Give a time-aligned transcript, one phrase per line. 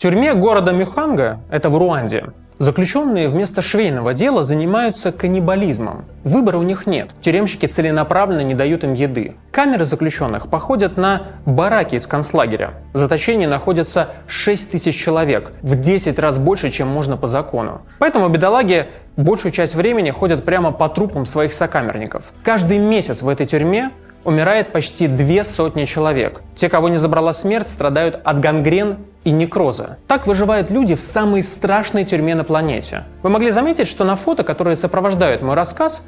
[0.00, 2.24] тюрьме города Мюханга, это в Руанде,
[2.56, 6.04] Заключенные вместо швейного дела занимаются каннибализмом.
[6.24, 7.08] Выбора у них нет.
[7.22, 9.32] Тюремщики целенаправленно не дают им еды.
[9.50, 12.72] Камеры заключенных походят на бараки из концлагеря.
[12.92, 17.80] В заточении находится 6 тысяч человек, в 10 раз больше, чем можно по закону.
[17.98, 22.24] Поэтому бедолаги большую часть времени ходят прямо по трупам своих сокамерников.
[22.42, 23.90] Каждый месяц в этой тюрьме
[24.24, 26.42] умирает почти две сотни человек.
[26.54, 29.98] Те, кого не забрала смерть, страдают от гангрен и некроза.
[30.06, 33.04] Так выживают люди в самой страшной тюрьме на планете.
[33.22, 36.06] Вы могли заметить, что на фото, которые сопровождают мой рассказ,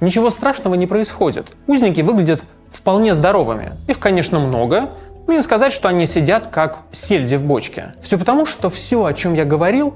[0.00, 1.48] ничего страшного не происходит.
[1.66, 3.72] Узники выглядят вполне здоровыми.
[3.86, 4.90] Их, конечно, много,
[5.26, 7.94] но не сказать, что они сидят как сельди в бочке.
[8.00, 9.94] Все потому, что все, о чем я говорил,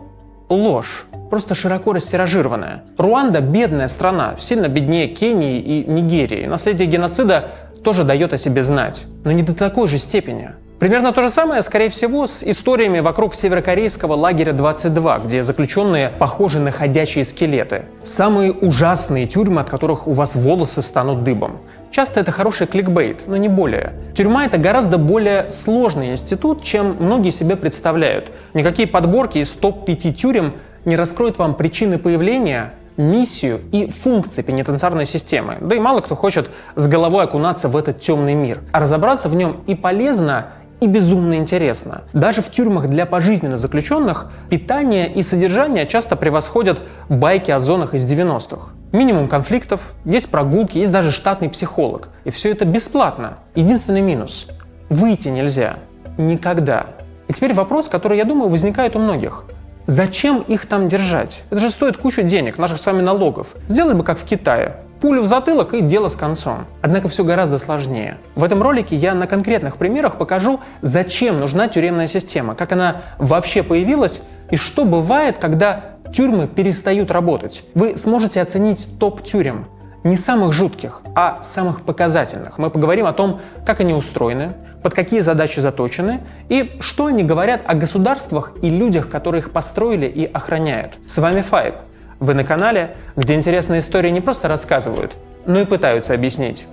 [0.49, 2.85] ложь, просто широко растиражированная.
[2.97, 6.47] Руанда– бедная страна, сильно беднее Кении и Нигерии.
[6.47, 7.51] Наследие геноцида
[7.85, 10.53] тоже дает о себе знать, но не до такой же степени.
[10.79, 16.61] Примерно то же самое, скорее всего, с историями вокруг северокорейского лагеря 22, где заключенные похожи
[16.61, 17.87] на ходячие скелеты.
[18.05, 21.59] Самые ужасные тюрьмы, от которых у вас волосы встанут дыбом.
[21.91, 23.95] Часто это хороший кликбейт, но не более.
[24.15, 28.31] Тюрьма— это гораздо более сложный институт, чем многие себе представляют.
[28.55, 35.57] Никакие подборки из топ-5 тюрем не раскроют вам причины появления, миссию и функции пенитенциарной системы.
[35.61, 38.61] Да и мало кто хочет с головой окунаться в этот темный мир.
[38.71, 40.49] А разобраться в нем и полезно,
[40.81, 42.03] и безумно интересно.
[42.13, 48.05] Даже в тюрьмах для пожизненно заключенных питание и содержание часто превосходят байки о зонах из
[48.07, 48.71] 90-х.
[48.93, 52.09] Минимум конфликтов, есть прогулки, есть даже штатный психолог.
[52.25, 53.39] И все это бесплатно.
[53.55, 54.49] Единственный минус–
[54.89, 55.77] выйти нельзя.
[56.17, 56.87] Никогда.
[57.29, 59.45] И теперь вопрос, который, я думаю, возникает у многих.
[59.87, 61.45] Зачем их там держать?
[61.51, 63.55] Это же стоит кучу денег, наших с вами налогов.
[63.69, 64.77] Сделали бы как в Китае.
[65.01, 66.67] Пулю в затылок и дело с концом.
[66.83, 68.19] Однако все гораздо сложнее.
[68.35, 73.63] В этом ролике я на конкретных примерах покажу, зачем нужна тюремная система, как она вообще
[73.63, 77.63] появилась и что бывает, когда тюрьмы перестают работать.
[77.75, 79.67] Вы сможете оценить топ тюрем.
[80.03, 82.59] Не самых жутких, а самых показательных.
[82.59, 87.63] Мы поговорим о том, как они устроены, под какие задачи заточены и что они говорят
[87.67, 90.95] о государствах и людях, которые их построили и охраняют.
[91.07, 91.75] С вами Файб.
[92.21, 96.67] Вы на канале, где интересные истории не просто рассказывают, но и пытаются объяснить.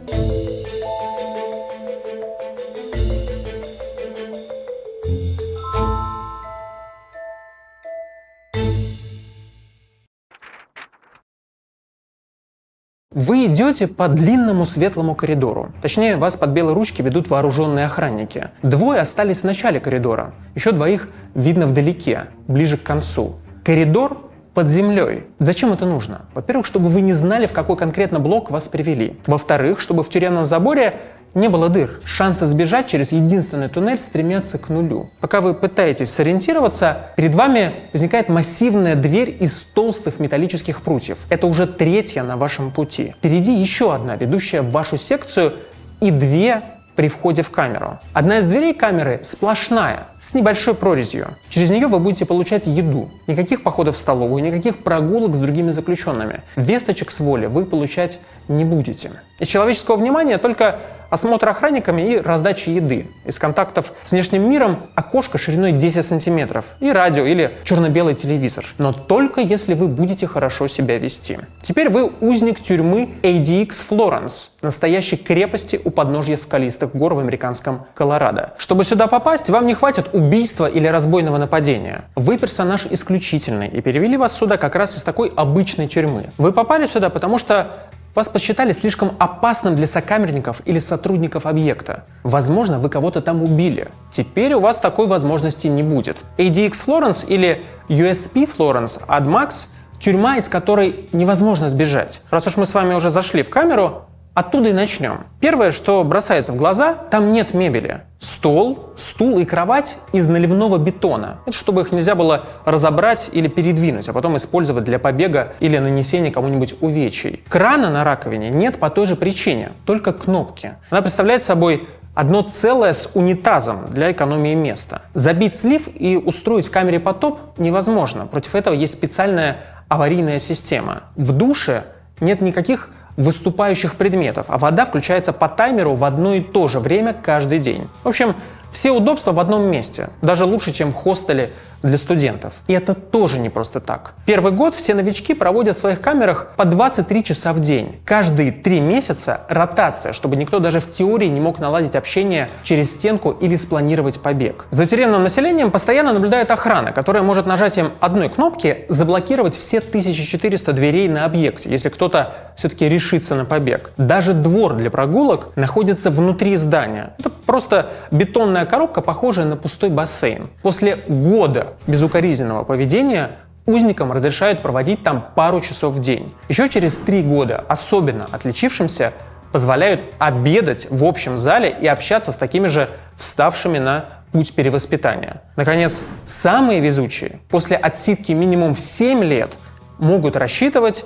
[13.12, 15.72] Вы идете по длинному светлому коридору.
[15.82, 18.50] Точнее, вас под белые ручки ведут вооруженные охранники.
[18.62, 20.34] Двое остались в начале коридора.
[20.56, 23.36] Еще двоих видно вдалеке, ближе к концу.
[23.64, 24.25] Коридор
[24.56, 25.26] под землей.
[25.38, 26.22] Зачем это нужно?
[26.34, 29.20] Во-первых, чтобы вы не знали, в какой конкретно блок вас привели.
[29.28, 31.02] Во-вторых, чтобы в тюремном заборе
[31.36, 32.00] не было дыр.
[32.06, 35.10] Шансы сбежать через единственный туннель стремятся к нулю.
[35.20, 41.18] Пока вы пытаетесь сориентироваться, перед вами возникает массивная дверь из толстых металлических прутьев.
[41.30, 43.14] Это уже третья на вашем пути.
[43.18, 45.54] Впереди еще одна, ведущая в вашу секцию,
[46.00, 46.62] и две
[46.96, 48.00] при входе в камеру.
[48.14, 51.28] Одна из дверей камеры сплошная, с небольшой прорезью.
[51.50, 53.10] Через нее вы будете получать еду.
[53.28, 56.42] Никаких походов в столовую, никаких прогулок с другими заключенными.
[56.56, 59.12] Весточек с воли вы получать не будете.
[59.40, 60.80] Из человеческого внимания только
[61.10, 63.08] осмотр охранниками и раздача еды.
[63.26, 68.66] Из контактов с внешним миром окошко шириной 10 сантиметров и радио или черно-белый телевизор.
[68.78, 71.40] Но только если вы будете хорошо себя вести.
[71.62, 78.54] Теперь вы узник тюрьмы ADX Florence, настоящей крепости у подножья скалистых гор в американском Колорадо.
[78.58, 82.06] Чтобы сюда попасть, вам не хватит убийства или разбойного нападения.
[82.16, 86.32] Вы персонаж исключительный и перевели вас сюда как раз из такой обычной тюрьмы.
[86.38, 87.72] Вы попали сюда, потому что
[88.16, 92.06] вас посчитали слишком опасным для сокамерников или сотрудников объекта.
[92.24, 93.90] Возможно, вы кого-то там убили.
[94.10, 96.24] Теперь у вас такой возможности не будет.
[96.38, 99.68] ADX Florence или USP Florence AdMax–
[100.00, 102.22] тюрьма, из которой невозможно сбежать.
[102.30, 104.06] Раз уж мы с вами уже зашли в камеру,
[104.36, 105.28] Оттуда и начнем.
[105.40, 108.02] Первое, что бросается в глаза, там нет мебели.
[108.20, 111.38] Стол, стул и кровать из наливного бетона.
[111.46, 116.32] Это чтобы их нельзя было разобрать или передвинуть, а потом использовать для побега или нанесения
[116.32, 117.46] кому-нибудь увечий.
[117.48, 120.74] Крана на раковине нет по той же причине, только кнопки.
[120.90, 125.04] Она представляет собой одно целое с унитазом для экономии места.
[125.14, 128.26] Забить слив и устроить в камере потоп невозможно.
[128.26, 131.04] Против этого есть специальная аварийная система.
[131.16, 131.86] В душе
[132.20, 137.14] нет никаких выступающих предметов, а вода включается по таймеру в одно и то же время
[137.14, 137.88] каждый день.
[138.04, 138.36] В общем,
[138.76, 141.52] Все удобства в одном месте, даже лучше, чем в хостеле
[141.82, 142.54] для студентов.
[142.68, 144.16] И это тоже не просто так.
[144.26, 147.96] Первый год все новички проводят в своих камерах по 23 часа в день.
[148.04, 153.32] Каждые три месяца ротация, чтобы никто даже в теории не мог наладить общение через стенку
[153.32, 154.66] или спланировать побег.
[154.72, 161.08] За тюремным населением постоянно наблюдает охрана, которая может нажатием одной кнопки заблокировать все 1400 дверей
[161.08, 163.92] на объекте, если кто-то все-таки решится на побег.
[163.98, 167.14] Даже двор для прогулок находится внутри здания.
[167.20, 170.50] Это просто бетонная коробка, похожая на пустой бассейн.
[170.62, 173.32] После года безукоризненного поведения
[173.66, 176.32] узникам разрешают проводить там пару часов в день.
[176.50, 179.14] Еще через три года особенно отличившимся
[179.52, 185.42] позволяют обедать в общем зале и общаться с такими же вставшими на путь перевоспитания.
[185.56, 189.54] Наконец, самые везучие после отсидки минимум в 7 лет
[189.98, 191.06] могут рассчитывать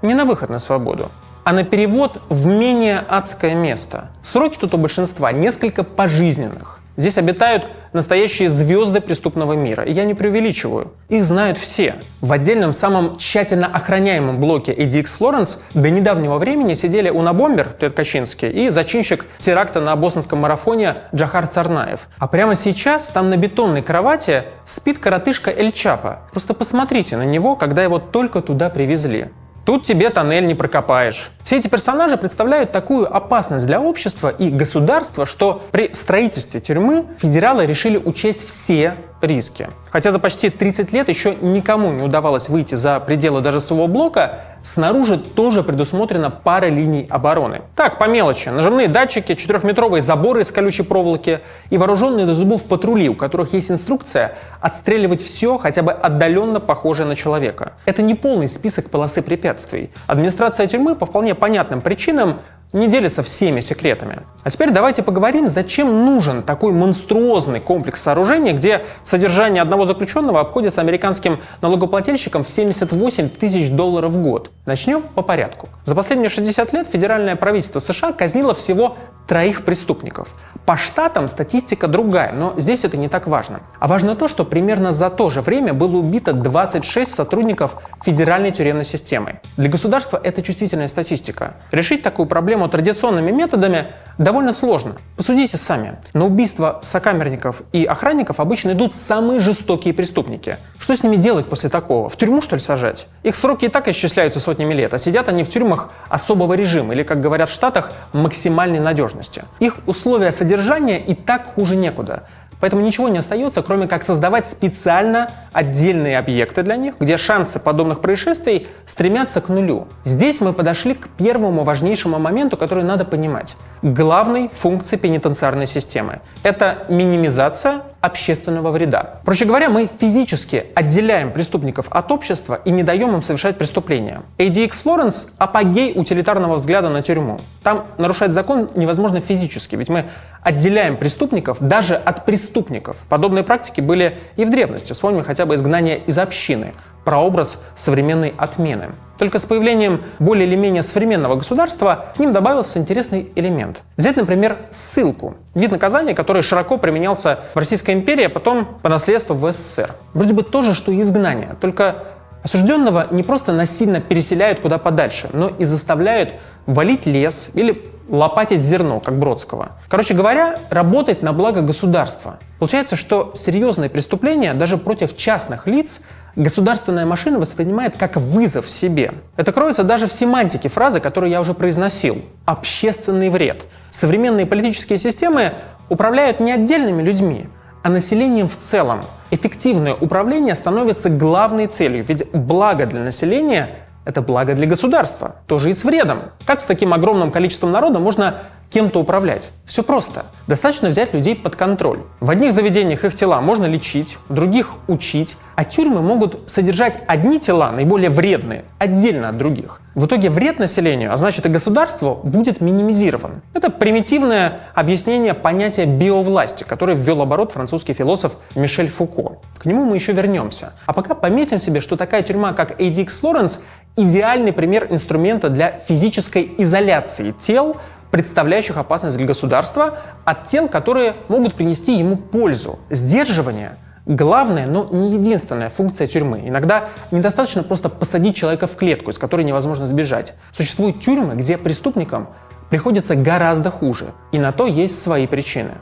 [0.00, 1.10] не на выход на свободу,
[1.50, 4.10] а на перевод в менее адское место.
[4.22, 6.78] Сроки тут у большинства несколько пожизненных.
[6.96, 9.82] Здесь обитают настоящие звезды преступного мира.
[9.82, 10.92] И я не преувеличиваю.
[11.08, 11.96] Их знают все.
[12.20, 18.48] В отдельном, самом тщательно охраняемом блоке ADX Florence до недавнего времени сидели Унабомбер, Тед Качинский,
[18.48, 22.06] и зачинщик теракта на бостонском марафоне Джахар Царнаев.
[22.18, 26.20] А прямо сейчас там на бетонной кровати спит коротышка Эль Чапа.
[26.30, 29.30] Просто посмотрите на него, когда его только туда привезли.
[29.64, 31.30] Тут тебе тоннель не прокопаешь.
[31.44, 37.66] Все эти персонажи представляют такую опасность для общества и государства, что при строительстве тюрьмы федералы
[37.66, 39.68] решили учесть все риски.
[39.90, 44.40] Хотя за почти 30 лет еще никому не удавалось выйти за пределы даже своего блока,
[44.62, 47.62] снаружи тоже предусмотрена пара линий обороны.
[47.74, 48.48] Так, по мелочи.
[48.48, 51.40] Нажимные датчики, четырехметровые заборы из колючей проволоки
[51.70, 57.06] и вооруженные до зубов патрули, у которых есть инструкция отстреливать все, хотя бы отдаленно похожее
[57.06, 57.72] на человека.
[57.84, 59.90] Это не полный список полосы препятствий.
[60.06, 62.40] Администрация тюрьмы по вполне понятным причинам
[62.72, 64.20] не делится всеми секретами.
[64.42, 70.80] А теперь давайте поговорим, зачем нужен такой монструозный комплекс сооружений, где содержание одного заключенного обходится
[70.80, 74.50] американским налогоплательщикам в 78 тысяч долларов в год.
[74.66, 75.68] Начнем по порядку.
[75.84, 78.96] За последние 60 лет федеральное правительство США казнило всего
[79.26, 80.34] троих преступников.
[80.66, 83.60] По штатам статистика другая, но здесь это не так важно.
[83.78, 88.84] А важно то, что примерно за то же время было убито 26 сотрудников федеральной тюремной
[88.84, 89.40] системы.
[89.56, 91.54] Для государства это чувствительная статистика.
[91.70, 94.96] Решить такую проблему традиционными методами довольно сложно.
[95.16, 95.98] Посудите сами.
[96.12, 100.58] На убийство сокамерников и охранников обычно идут самые жестокие преступники.
[100.78, 102.08] Что с ними делать после такого?
[102.08, 103.06] В тюрьму, что ли, сажать?
[103.22, 107.02] Их сроки и так исчисляются сотнями лет, а сидят они в тюрьмах особого режима, или,
[107.02, 109.44] как говорят в Штатах, максимальной надежности.
[109.58, 112.24] Их условия содержания и так хуже некуда.
[112.60, 118.00] Поэтому ничего не остается, кроме как создавать специально отдельные объекты для них, где шансы подобных
[118.00, 119.88] происшествий стремятся к нулю.
[120.04, 123.56] Здесь мы подошли к первому важнейшему моменту, который надо понимать.
[123.82, 126.20] Главной функции пенитенциарной системы.
[126.42, 129.20] Это минимизация общественного вреда.
[129.24, 134.20] Проще говоря, мы физически отделяем преступников от общества и не даем им совершать преступления.
[134.38, 137.40] ADX Florence— апогей утилитарного взгляда на тюрьму.
[137.62, 140.06] Там нарушать закон невозможно физически, ведь мы
[140.42, 142.96] отделяем преступников даже от преступников.
[143.08, 144.92] Подобные практики были и в древности.
[144.92, 146.72] Вспомним хотя бы изгнание из общины,
[147.04, 148.90] прообраз современной отмены.
[149.18, 153.82] Только с появлением более или менее современного государства к ним добавился интересный элемент.
[153.98, 155.34] Взять, например, ссылку.
[155.54, 159.90] Вид наказания, который широко применялся в Российской империи, а потом по наследству в СССР.
[160.14, 162.04] Вроде бы то же, что и изгнание, только
[162.42, 166.34] осужденного не просто насильно переселяют куда подальше, но и заставляют
[166.66, 169.70] валить лес или лопатить зерно, как Бродского.
[169.88, 172.38] Короче говоря, работать на благо государства.
[172.58, 176.02] Получается, что серьезные преступления даже против частных лиц
[176.36, 179.12] государственная машина воспринимает как вызов себе.
[179.36, 182.22] Это кроется даже в семантике фразы, которую я уже произносил.
[182.44, 183.64] Общественный вред.
[183.90, 185.54] Современные политические системы
[185.88, 187.48] управляют не отдельными людьми,
[187.82, 189.02] а населением в целом.
[189.30, 193.70] Эффективное управление становится главной целью, ведь благо для населения
[194.04, 196.30] это благо для государства, тоже и с вредом.
[196.46, 198.38] Как с таким огромным количеством народа можно
[198.70, 199.50] кем-то управлять?
[199.66, 200.26] Все просто.
[200.46, 202.00] Достаточно взять людей под контроль.
[202.20, 207.38] В одних заведениях их тела можно лечить, в других учить, а тюрьмы могут содержать одни
[207.38, 209.80] тела, наиболее вредные, отдельно от других.
[209.94, 213.42] В итоге вред населению, а значит и государству, будет минимизирован.
[213.54, 219.38] Это примитивное объяснение понятия биовласти, которое ввел оборот французский философ Мишель Фуко.
[219.58, 220.72] К нему мы еще вернемся.
[220.86, 223.58] А пока пометим себе, что такая тюрьма, как ADX Florence,
[223.96, 227.76] идеальный пример инструмента для физической изоляции тел,
[228.10, 232.78] представляющих опасность для государства, от тел, которые могут принести ему пользу.
[232.90, 233.76] Сдерживание
[234.06, 236.42] главная, но не единственная функция тюрьмы.
[236.46, 240.34] Иногда недостаточно просто посадить человека в клетку, из которой невозможно сбежать.
[240.52, 242.28] Существуют тюрьмы, где преступникам
[242.70, 245.72] приходится гораздо хуже, и на то есть свои причины.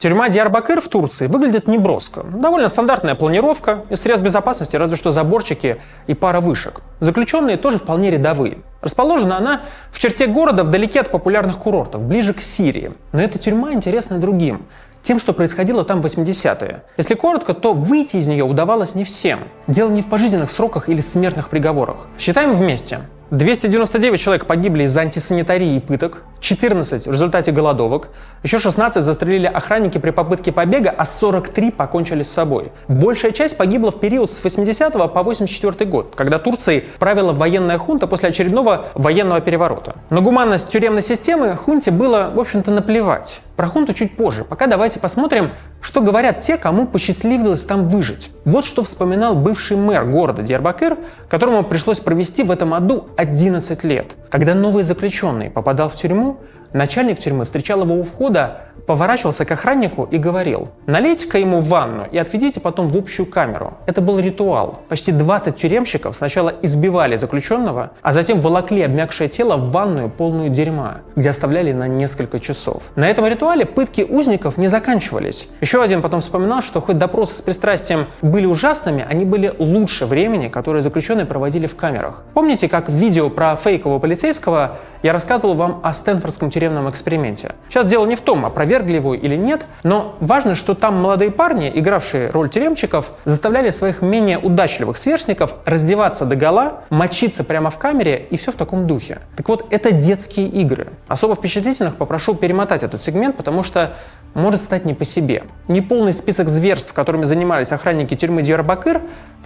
[0.00, 2.22] Тюрьма Диарбакыр в Турции выглядит неброско.
[2.22, 5.76] Довольно стандартная планировка, из средств безопасности разве что заборчики
[6.06, 6.80] и пара вышек.
[7.00, 8.60] Заключенные тоже вполне рядовые.
[8.80, 9.60] Расположена она
[9.92, 12.94] в черте города вдалеке от популярных курортов, ближе к Сирии.
[13.12, 14.62] Но эта тюрьма интересна другим
[15.02, 16.82] тем, что происходило там в 80-е.
[16.96, 19.40] Если коротко, то выйти из нее удавалось не всем.
[19.66, 22.06] Дело не в пожизненных сроках или смертных приговорах.
[22.18, 23.00] Считаем вместе.
[23.30, 28.08] 299 человек погибли из-за антисанитарии и пыток, 14 в результате голодовок,
[28.42, 32.72] еще 16 застрелили охранники при попытке побега, а 43 покончили с собой.
[32.88, 38.08] Большая часть погибла в период с 80 по 84 год, когда Турцией правила военная хунта
[38.08, 39.94] после очередного военного переворота.
[40.10, 43.42] На гуманность тюремной системы хунте было, в общем-то, наплевать.
[43.60, 44.42] Про хунту чуть позже.
[44.42, 45.50] Пока давайте посмотрим,
[45.82, 48.30] что говорят те, кому посчастливилось там выжить.
[48.46, 50.96] Вот что вспоминал бывший мэр города Диарбакыр,
[51.28, 54.16] которому пришлось провести в этом аду 11 лет.
[54.30, 56.38] Когда новый заключенный попадал в тюрьму,
[56.72, 62.18] начальник тюрьмы встречал его у входа поворачивался к охраннику и говорил, налейте-ка ему ванну и
[62.18, 63.74] отведите потом в общую камеру.
[63.86, 64.80] Это был ритуал.
[64.88, 70.98] Почти 20 тюремщиков сначала избивали заключенного, а затем волокли обмякшее тело в ванную полную дерьма,
[71.14, 72.82] где оставляли на несколько часов.
[72.96, 75.48] На этом ритуале пытки узников не заканчивались.
[75.60, 80.48] Еще один потом вспоминал, что хоть допросы с пристрастием были ужасными, они были лучше времени,
[80.48, 82.24] которое заключенные проводили в камерах.
[82.34, 87.54] Помните, как в видео про фейкового полицейского я рассказывал вам о Стэнфордском тюремном эксперименте?
[87.68, 91.72] Сейчас дело не в том, опровергли его или нет, но важно, что там молодые парни,
[91.74, 98.26] игравшие роль тюремщиков, заставляли своих менее удачливых сверстников раздеваться до гола, мочиться прямо в камере
[98.30, 99.20] и все в таком духе.
[99.36, 100.88] Так вот, это детские игры.
[101.08, 103.96] Особо впечатлительных попрошу перемотать этот сегмент, потому что
[104.34, 105.44] может стать не по себе.
[105.66, 109.00] Неполный список зверств, которыми занимались охранники тюрьмы Дьярбакыр,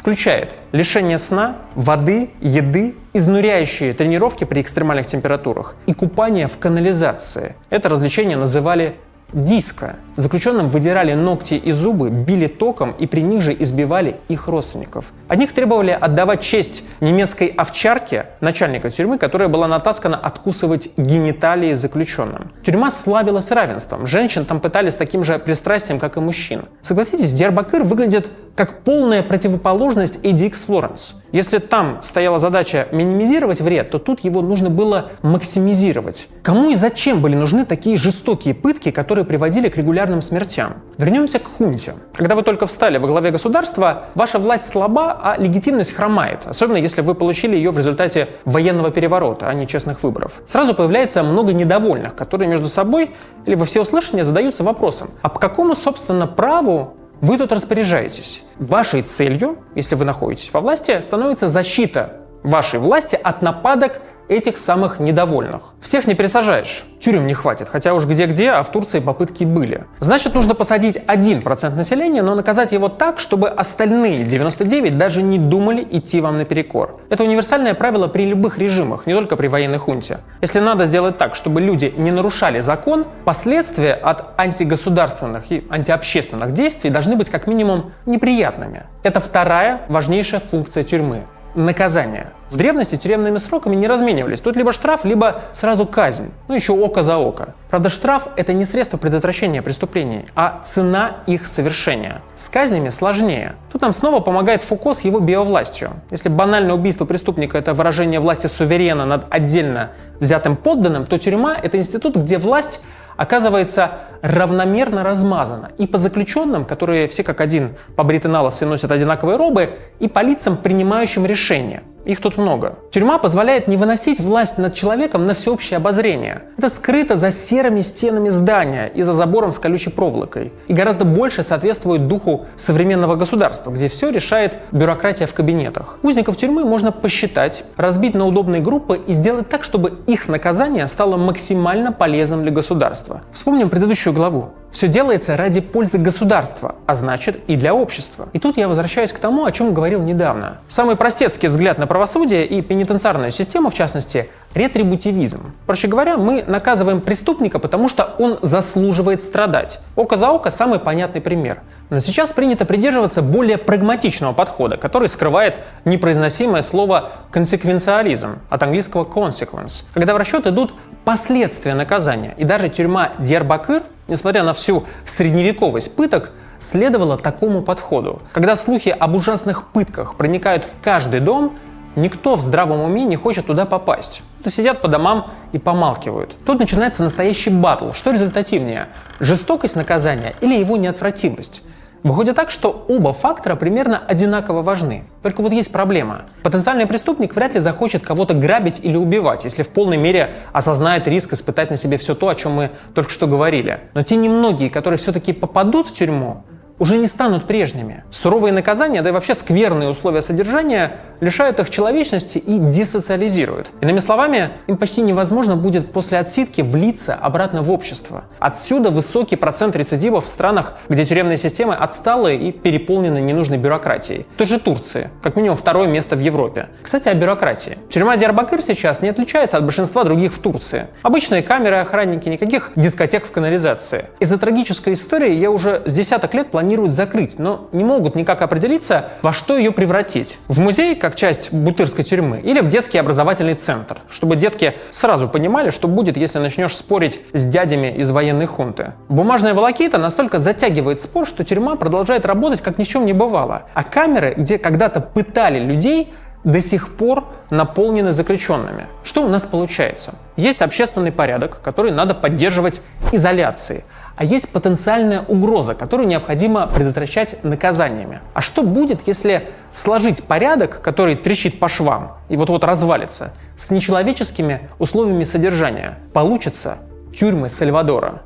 [0.05, 7.55] включает лишение сна, воды, еды, изнуряющие тренировки при экстремальных температурах и купание в канализации.
[7.71, 8.97] Это развлечение называли
[9.33, 9.97] диска.
[10.16, 15.12] Заключенным выдирали ногти и зубы, били током и при них же избивали их родственников.
[15.26, 22.50] От них требовали отдавать честь немецкой овчарке, начальника тюрьмы, которая была натаскана откусывать гениталии заключенным.
[22.62, 24.06] Тюрьма славилась равенством.
[24.06, 26.62] Женщин там пытались с таким же пристрастием, как и мужчин.
[26.83, 31.14] Согласитесь, Диарбакыр выглядит как полная противоположность ADX Florence.
[31.33, 36.28] Если там стояла задача минимизировать вред, то тут его нужно было максимизировать.
[36.42, 40.75] Кому и зачем были нужны такие жестокие пытки, которые приводили к регулярным смертям?
[40.99, 41.95] Вернемся к хунте.
[42.13, 47.01] Когда вы только встали во главе государства, ваша власть слаба, а легитимность хромает, особенно если
[47.01, 50.43] вы получили ее в результате военного переворота, а не честных выборов.
[50.47, 53.11] Сразу появляется много недовольных, которые между собой
[53.47, 58.45] или во всеуслышание задаются вопросом, а по какому, собственно, праву вы тут распоряжаетесь.
[58.59, 65.01] Вашей целью, если вы находитесь во власти, становится защита вашей власти от нападок этих самых
[65.01, 65.75] недовольных.
[65.81, 69.85] Всех не пересажаешь, тюрем не хватит, хотя уж где-где, а в Турции попытки были.
[70.01, 75.87] Значит, нужно посадить 1% населения, но наказать его так, чтобы остальные 99 даже не думали
[75.91, 76.97] идти вам наперекор.
[77.11, 80.19] Это универсальное правило при любых режимах, не только при военной хунте.
[80.41, 86.91] Если надо сделать так, чтобы люди не нарушали закон, последствия от антигосударственных и антиобщественных действий
[86.91, 88.85] должны быть как минимум неприятными.
[89.03, 91.25] Это вторая важнейшая функция тюрьмы
[91.55, 92.33] наказания.
[92.51, 94.41] В древности тюремными сроками не разменивались.
[94.41, 96.31] Тут либо штраф, либо сразу казнь.
[96.49, 97.55] Ну, еще око за око.
[97.71, 102.21] Правда, штраф– это не средство предотвращения преступлений, а цена их совершения.
[102.37, 103.55] С казнями сложнее.
[103.73, 105.91] Тут нам снова помогает Фуко с его биовластью.
[106.11, 111.79] Если банальное убийство преступника– это выражение власти суверена над отдельно взятым подданным, то тюрьма– это
[111.79, 112.83] институт, где власть
[113.17, 118.91] оказывается равномерно размазана и по заключенным, которые все как один побриты на лос и носят
[118.91, 122.79] одинаковые робы, и по лицам, принимающим решения– их тут много.
[122.91, 126.43] Тюрьма позволяет не выносить власть над человеком на всеобщее обозрение.
[126.59, 130.53] Это скрыто за серыми стенами здания и за забором с колючей проволокой.
[130.69, 135.99] И гораздо больше соответствует духу современного государства, где все решает бюрократия в кабинетах.
[136.03, 141.17] Узников тюрьмы можно посчитать, разбить на удобные группы и сделать так, чтобы их наказание стало
[141.17, 143.23] максимально полезным для государства.
[143.33, 144.51] Вспомним предыдущую главу.
[144.75, 148.29] Все делается ради пользы государства, а значит и для общества.
[148.33, 150.59] И тут я возвращаюсь к тому, о чем говорил недавно.
[150.67, 155.53] Самый простецкий взгляд на правосудие и пенитенциарную систему, в частности, ретрибутивизм.
[155.65, 159.79] Проще говоря, мы наказываем преступника, потому что он заслуживает страдать.
[159.95, 161.61] Око за око– самый понятный пример.
[161.91, 169.85] Но сейчас принято придерживаться более прагматичного подхода, который скрывает непроизносимое слово консеквенциализм от английского consequence,
[169.93, 170.75] когда в расчет идут
[171.05, 172.35] последствия наказания.
[172.39, 178.23] И даже тюрьма Дьярбакыр несмотря на всю средневековость пыток, следовала такому подходу.
[178.33, 181.57] Когда слухи об ужасных пытках проникают в каждый дом,
[181.97, 184.23] Никто в здравом уме не хочет туда попасть.
[184.43, 186.37] То сидят по домам и помалкивают.
[186.45, 187.93] Тут начинается настоящий батл.
[187.93, 188.89] Что результативнее?
[189.21, 191.63] Жестокость наказания или его неотвратимость?
[192.03, 195.05] Выходит так, что оба фактора примерно одинаково важны.
[195.23, 196.23] Только вот есть проблема.
[196.43, 201.33] Потенциальный преступник вряд ли захочет кого-то грабить или убивать, если в полной мере осознает риск
[201.33, 203.81] испытать на себе все то, о чем мы только что говорили.
[203.95, 206.45] Но те немногие, которые все-таки попадут в тюрьму,
[206.85, 208.05] уже не станут прежними.
[208.11, 213.71] Суровые наказания, да и вообще скверные условия содержания лишают их человечности и десоциализируют.
[213.81, 218.25] Иными словами, им почти невозможно будет после отсидки влиться обратно в общество.
[218.38, 224.26] Отсюда высокий процент рецидивов в странах, где тюремные системы отсталые и переполнены ненужной бюрократией.
[224.35, 226.67] В той же Турции, как минимум второе место в Европе.
[226.83, 227.79] Кстати, о бюрократии.
[227.88, 230.88] Тюрьма Диарбакыр сейчас не отличается от большинства других в Турции.
[231.00, 234.05] Обычные камеры, охранники, никаких дискотек в канализации.
[234.21, 238.43] Из-за трагической истории я уже с десяток лет планирую планируют закрыть, но не могут никак
[238.43, 240.38] определиться, во что ее превратить.
[240.49, 245.71] В музей, как часть бутырской тюрьмы, или в детский образовательный центр, чтобы детки сразу понимали,
[245.71, 248.95] что будет, если начнешь спорить с дядями из военной хунты.
[249.09, 253.62] Бумажная волокита настолько затягивает спор, что тюрьма продолжает работать, как ни в чем не бывало.
[253.75, 256.12] А камеры, где когда-то пытали людей,
[256.43, 258.87] до сих пор наполнены заключенными.
[259.02, 260.14] Что у нас получается?
[260.37, 263.85] Есть общественный порядок, который надо поддерживать изоляцией
[264.16, 268.21] а есть потенциальная угроза, которую необходимо предотвращать наказаниями.
[268.33, 274.68] А что будет, если сложить порядок, который трещит по швам и вот-вот развалится, с нечеловеческими
[274.78, 275.99] условиями содержания?
[276.12, 276.78] Получится
[277.14, 278.23] тюрьмы Сальвадора.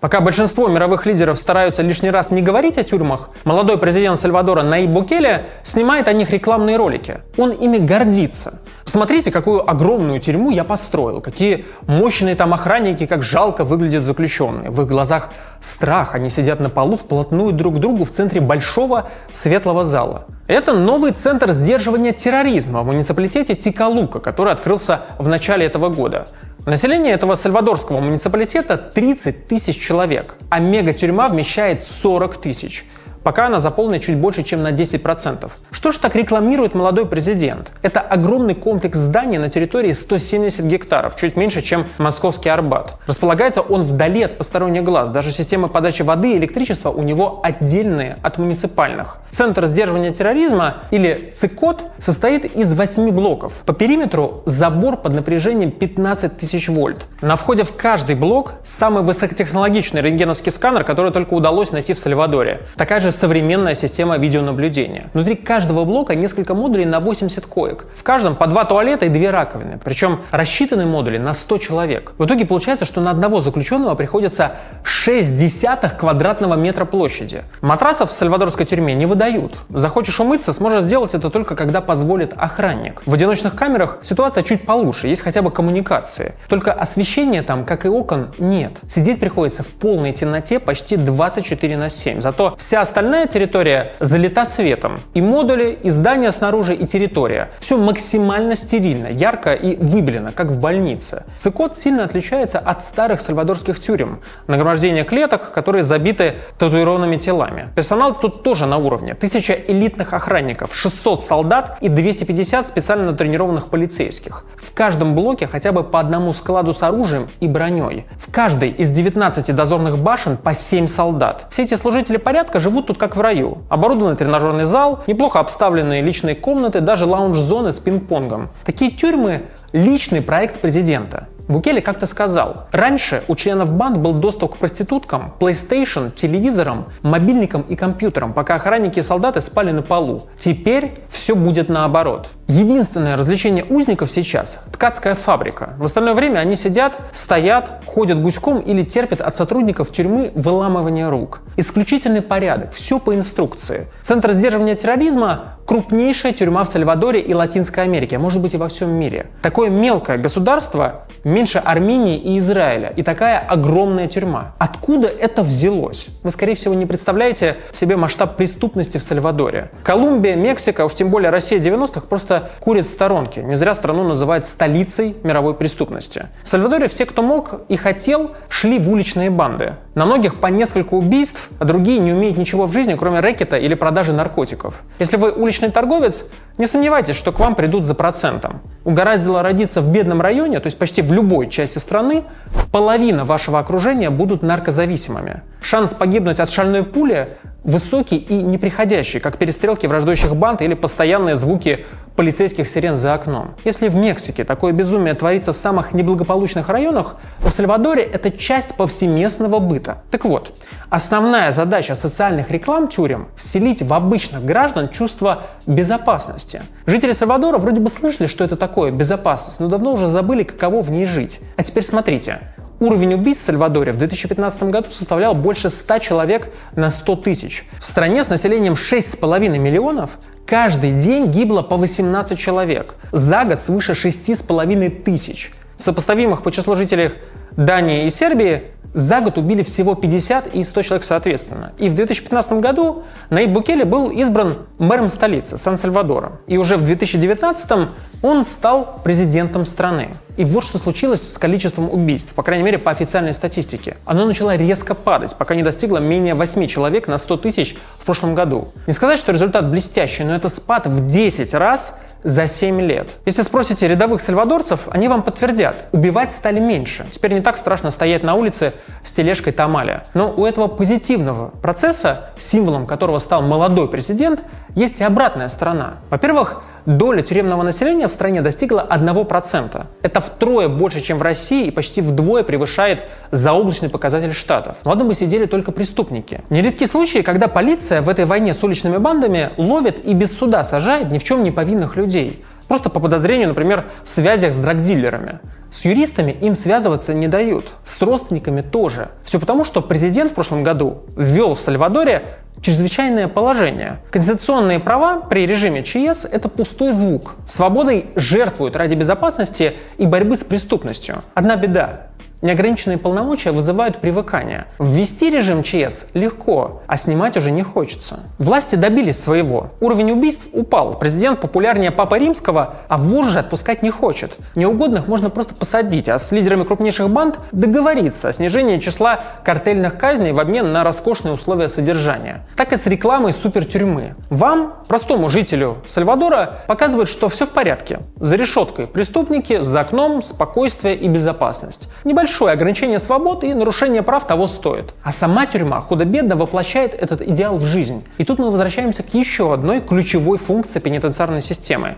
[0.00, 4.90] Пока большинство мировых лидеров стараются лишний раз не говорить о тюрьмах, молодой президент Сальвадора Наиб
[4.90, 7.20] Букеле снимает о них рекламные ролики.
[7.38, 8.60] Он ими гордится.
[8.84, 14.70] Посмотрите, какую огромную тюрьму я построил, какие мощные там охранники, как жалко выглядят заключенные.
[14.70, 19.08] В их глазах страх, они сидят на полу вплотную друг к другу в центре большого
[19.32, 20.26] светлого зала.
[20.48, 26.28] Это новый центр сдерживания терроризма в муниципалитете Тикалука, который открылся в начале этого года.
[26.66, 32.84] Население этого сальвадорского муниципалитета 30 тысяч человек, а мега-тюрьма вмещает 40 тысяч
[33.24, 35.50] пока она заполнена чуть больше, чем на 10%.
[35.72, 37.72] Что же так рекламирует молодой президент?
[37.82, 42.98] Это огромный комплекс зданий на территории 170 гектаров, чуть меньше, чем московский Арбат.
[43.06, 45.10] Располагается он вдали от посторонних глаз.
[45.10, 49.18] Даже системы подачи воды и электричества у него отдельные от муниципальных.
[49.30, 53.54] Центр сдерживания терроризма, или ЦИКОТ, состоит из 8 блоков.
[53.64, 57.06] По периметру забор под напряжением 15 тысяч вольт.
[57.22, 62.60] На входе в каждый блок самый высокотехнологичный рентгеновский сканер, который только удалось найти в Сальвадоре.
[62.76, 65.10] Такая же современная система видеонаблюдения.
[65.14, 67.86] Внутри каждого блока несколько модулей на 80 коек.
[67.94, 69.80] В каждом по два туалета и две раковины.
[69.82, 72.12] Причем рассчитаны модули на 100 человек.
[72.18, 77.42] В итоге получается, что на одного заключенного приходится 6 десятых квадратного метра площади.
[77.60, 79.58] Матрасов в сальвадорской тюрьме не выдают.
[79.68, 83.02] Захочешь умыться, сможешь сделать это только когда позволит охранник.
[83.06, 86.34] В одиночных камерах ситуация чуть получше, есть хотя бы коммуникации.
[86.48, 88.80] Только освещения там, как и окон, нет.
[88.88, 92.20] Сидеть приходится в полной темноте почти 24 на 7.
[92.20, 95.00] Зато вся остальная остальная территория залита светом.
[95.12, 97.50] И модули, и здания снаружи, и территория.
[97.58, 101.24] Все максимально стерильно, ярко и выбелено, как в больнице.
[101.36, 104.20] Цикот сильно отличается от старых сальвадорских тюрем.
[104.46, 107.68] Нагромождение клеток, которые забиты татуированными телами.
[107.76, 109.14] Персонал тут тоже на уровне.
[109.14, 114.46] Тысяча элитных охранников, 600 солдат и 250 специально натренированных полицейских.
[114.56, 118.06] В каждом блоке хотя бы по одному складу с оружием и броней.
[118.16, 121.46] В каждой из 19 дозорных башен по 7 солдат.
[121.50, 123.58] Все эти служители порядка живут тут тут как в раю.
[123.68, 128.48] Оборудованный тренажерный зал, неплохо обставленные личные комнаты, даже лаунж-зоны с пинг-понгом.
[128.64, 131.28] Такие тюрьмы– личный проект президента.
[131.48, 137.76] Букеле как-то сказал, раньше у членов банд был доступ к проституткам, PlayStation, телевизорам, мобильникам и
[137.76, 140.22] компьютерам, пока охранники и солдаты спали на полу.
[140.40, 142.28] Теперь все будет наоборот.
[142.48, 145.74] Единственное развлечение узников сейчас– ткацкая фабрика.
[145.78, 151.40] В остальное время они сидят, стоят, ходят гуськом или терпят от сотрудников тюрьмы выламывание рук.
[151.56, 153.86] Исключительный порядок, все по инструкции.
[154.02, 158.68] Центр сдерживания терроризма– крупнейшая тюрьма в Сальвадоре и Латинской Америке, а может быть и во
[158.68, 159.26] всем мире.
[159.42, 164.54] Такое мелкое государство меньше Армении и Израиля, и такая огромная тюрьма.
[164.58, 166.06] Откуда это взялось?
[166.22, 169.70] Вы, скорее всего, не представляете себе масштаб преступности в Сальвадоре.
[169.82, 173.42] Колумбия, Мексика, уж тем более Россия 90-х просто курят в сторонке.
[173.42, 176.28] Не зря страну называют столицей мировой преступности.
[176.42, 179.74] В Сальвадоре все, кто мог и хотел, шли в уличные банды.
[179.94, 183.74] На многих по несколько убийств, а другие не умеют ничего в жизни, кроме рэкета или
[183.74, 184.82] продажи наркотиков.
[184.98, 186.24] Если вы уличный торговец,
[186.56, 188.60] не сомневайтесь, что к вам придут за процентом.
[188.84, 192.24] Угораздило родиться в бедном районе, то есть почти в любой части страны,
[192.70, 195.40] половина вашего окружения будут наркозависимыми.
[195.62, 197.28] Шанс погибнуть от шальной пули
[197.64, 203.54] высокий и неприходящий, как перестрелки враждующих банд или постоянные звуки полицейских сирен за окном.
[203.64, 209.58] Если в Мексике такое безумие творится в самых неблагополучных районах, в Сальвадоре это часть повсеместного
[209.58, 210.02] быта.
[210.10, 210.54] Так вот,
[210.90, 216.62] основная задача социальных реклам тюрем– вселить в обычных граждан чувство безопасности.
[216.86, 220.90] Жители Сальвадора вроде бы слышали, что это такое безопасность, но давно уже забыли, каково в
[220.90, 221.40] ней жить.
[221.56, 222.38] А теперь смотрите,
[222.80, 227.64] Уровень убийств в Сальвадоре в 2015 году составлял больше 100 человек на 100 тысяч.
[227.78, 232.96] В стране с населением 6,5 миллионов каждый день гибло по 18 человек.
[233.12, 235.52] За год свыше 6,5 тысяч.
[235.76, 237.12] В сопоставимых по числу жителей
[237.56, 238.62] Дании и Сербии
[238.94, 241.72] за год убили всего 50 и 100 человек соответственно.
[241.78, 246.40] И в 2015 году Наиб Букеле был избран мэром столицы Сан-Сальвадора.
[246.46, 247.88] И уже в 2019
[248.22, 250.08] он стал президентом страны.
[250.36, 253.96] И вот что случилось с количеством убийств, по крайней мере по официальной статистике.
[254.04, 258.34] Оно начало резко падать, пока не достигло менее 8 человек на 100 тысяч в прошлом
[258.34, 258.68] году.
[258.86, 263.10] Не сказать, что результат блестящий, но это спад в 10 раз за 7 лет.
[263.26, 267.06] Если спросите рядовых сальвадорцев, они вам подтвердят, убивать стали меньше.
[267.10, 268.72] Теперь не так страшно стоять на улице
[269.04, 270.04] с тележкой тамаля.
[270.14, 274.42] Но у этого позитивного процесса, символом которого стал молодой президент,
[274.74, 275.98] есть и обратная сторона.
[276.10, 279.86] Во-первых, доля тюремного населения в стране достигла 1%.
[280.02, 284.76] Это втрое больше, чем в России и почти вдвое превышает заоблачный показатель штатов.
[284.84, 286.40] В одном бы сидели только преступники.
[286.50, 291.10] Нередки случаи, когда полиция в этой войне с уличными бандами ловит и без суда сажает
[291.10, 292.44] ни в чем не повинных людей.
[292.68, 295.40] Просто по подозрению, например, в связях с драгдилерами.
[295.70, 297.66] С юристами им связываться не дают.
[297.84, 299.08] С родственниками тоже.
[299.22, 302.24] Все потому, что президент в прошлом году ввел в Сальвадоре
[302.64, 303.98] чрезвычайное положение.
[304.10, 307.36] Конституционные права при режиме ЧС– это пустой звук.
[307.46, 311.22] Свободой жертвуют ради безопасности и борьбы с преступностью.
[311.34, 312.08] Одна беда.
[312.44, 314.66] Неограниченные полномочия вызывают привыкание.
[314.78, 318.20] Ввести режим ЧС легко, а снимать уже не хочется.
[318.38, 319.70] Власти добились своего.
[319.80, 320.98] Уровень убийств упал.
[320.98, 324.36] Президент популярнее Папы Римского, а вор же отпускать не хочет.
[324.56, 330.32] Неугодных можно просто посадить, а с лидерами крупнейших банд договориться о снижении числа картельных казней
[330.32, 332.46] в обмен на роскошные условия содержания.
[332.56, 334.16] Так и с рекламой супертюрьмы.
[334.28, 338.00] Вам, простому жителю Сальвадора, показывают, что все в порядке.
[338.20, 341.88] За решеткой преступники, за окном спокойствие и безопасность.
[342.04, 344.92] Небольшой большое ограничение свобод и нарушение прав того стоит.
[345.04, 348.02] А сама тюрьма худо-бедно воплощает этот идеал в жизнь.
[348.18, 351.94] И тут мы возвращаемся к еще одной ключевой функции пенитенциарной системы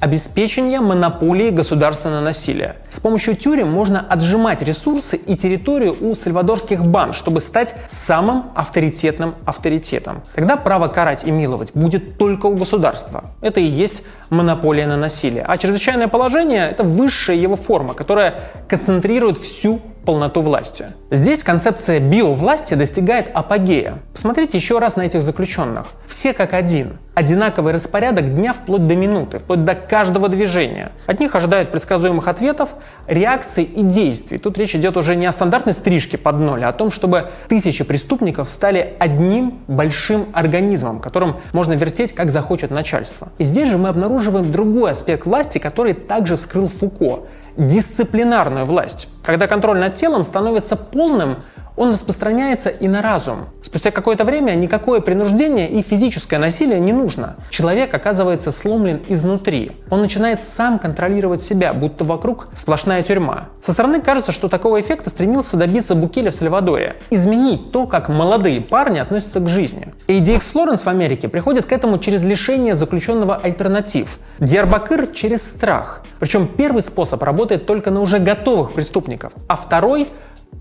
[0.00, 2.76] обеспечение монополии государственного насилия.
[2.88, 9.34] С помощью тюрем можно отжимать ресурсы и территорию у сальвадорских банд, чтобы стать самым авторитетным
[9.44, 10.22] авторитетом.
[10.34, 13.24] Тогда право карать и миловать будет только у государства.
[13.40, 15.44] Это и есть монополия на насилие.
[15.46, 18.34] А чрезвычайное положение– это высшая его форма, которая
[18.68, 20.86] концентрирует всю полноту власти.
[21.10, 23.94] Здесь концепция биовласти достигает апогея.
[24.14, 25.88] Посмотрите еще раз на этих заключенных.
[26.06, 26.96] Все как один.
[27.14, 30.92] Одинаковый распорядок дня вплоть до минуты, вплоть до каждого движения.
[31.06, 32.70] От них ожидают предсказуемых ответов,
[33.06, 34.38] реакций и действий.
[34.38, 37.84] Тут речь идет уже не о стандартной стрижке под ноль, а о том, чтобы тысячи
[37.84, 43.28] преступников стали одним большим организмом, которым можно вертеть, как захочет начальство.
[43.38, 47.24] И здесь же мы обнаруживаем другой аспект власти, который также вскрыл Фуко
[47.56, 49.08] дисциплинарную власть.
[49.24, 51.38] Когда контроль над телом становится полным,
[51.76, 53.46] он распространяется и на разум.
[53.62, 57.36] Спустя какое-то время никакое принуждение и физическое насилие не нужно.
[57.50, 59.72] Человек оказывается сломлен изнутри.
[59.90, 63.48] Он начинает сам контролировать себя, будто вокруг сплошная тюрьма.
[63.62, 66.96] Со стороны кажется, что такого эффекта стремился добиться Букеле в Сальвадоре.
[67.10, 69.88] Изменить то, как молодые парни относятся к жизни.
[70.06, 74.18] И DX Лоренс в Америке приходит к этому через лишение заключенного альтернатив.
[74.38, 76.02] Диарбакыр через страх.
[76.18, 80.08] Причем первый способ работает только на уже готовых преступников, а второй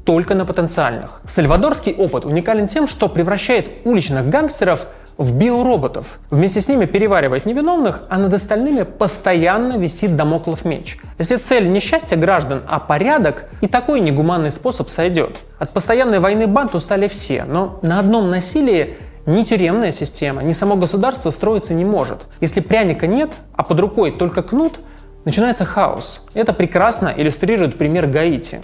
[0.05, 1.21] только на потенциальных.
[1.25, 4.87] Сальвадорский опыт уникален тем, что превращает уличных гангстеров
[5.17, 6.19] в биороботов.
[6.29, 10.97] Вместе с ними переваривает невиновных, а над остальными постоянно висит домоклов меч.
[11.17, 15.41] Если цель не счастье граждан, а порядок, и такой негуманный способ сойдет.
[15.57, 20.75] От постоянной войны банд устали все, но на одном насилии ни тюремная система, ни само
[20.75, 22.27] государство строиться не может.
[22.41, 24.79] Если пряника нет, а под рукой только кнут,
[25.23, 26.25] начинается хаос.
[26.33, 28.61] Это прекрасно иллюстрирует пример Гаити.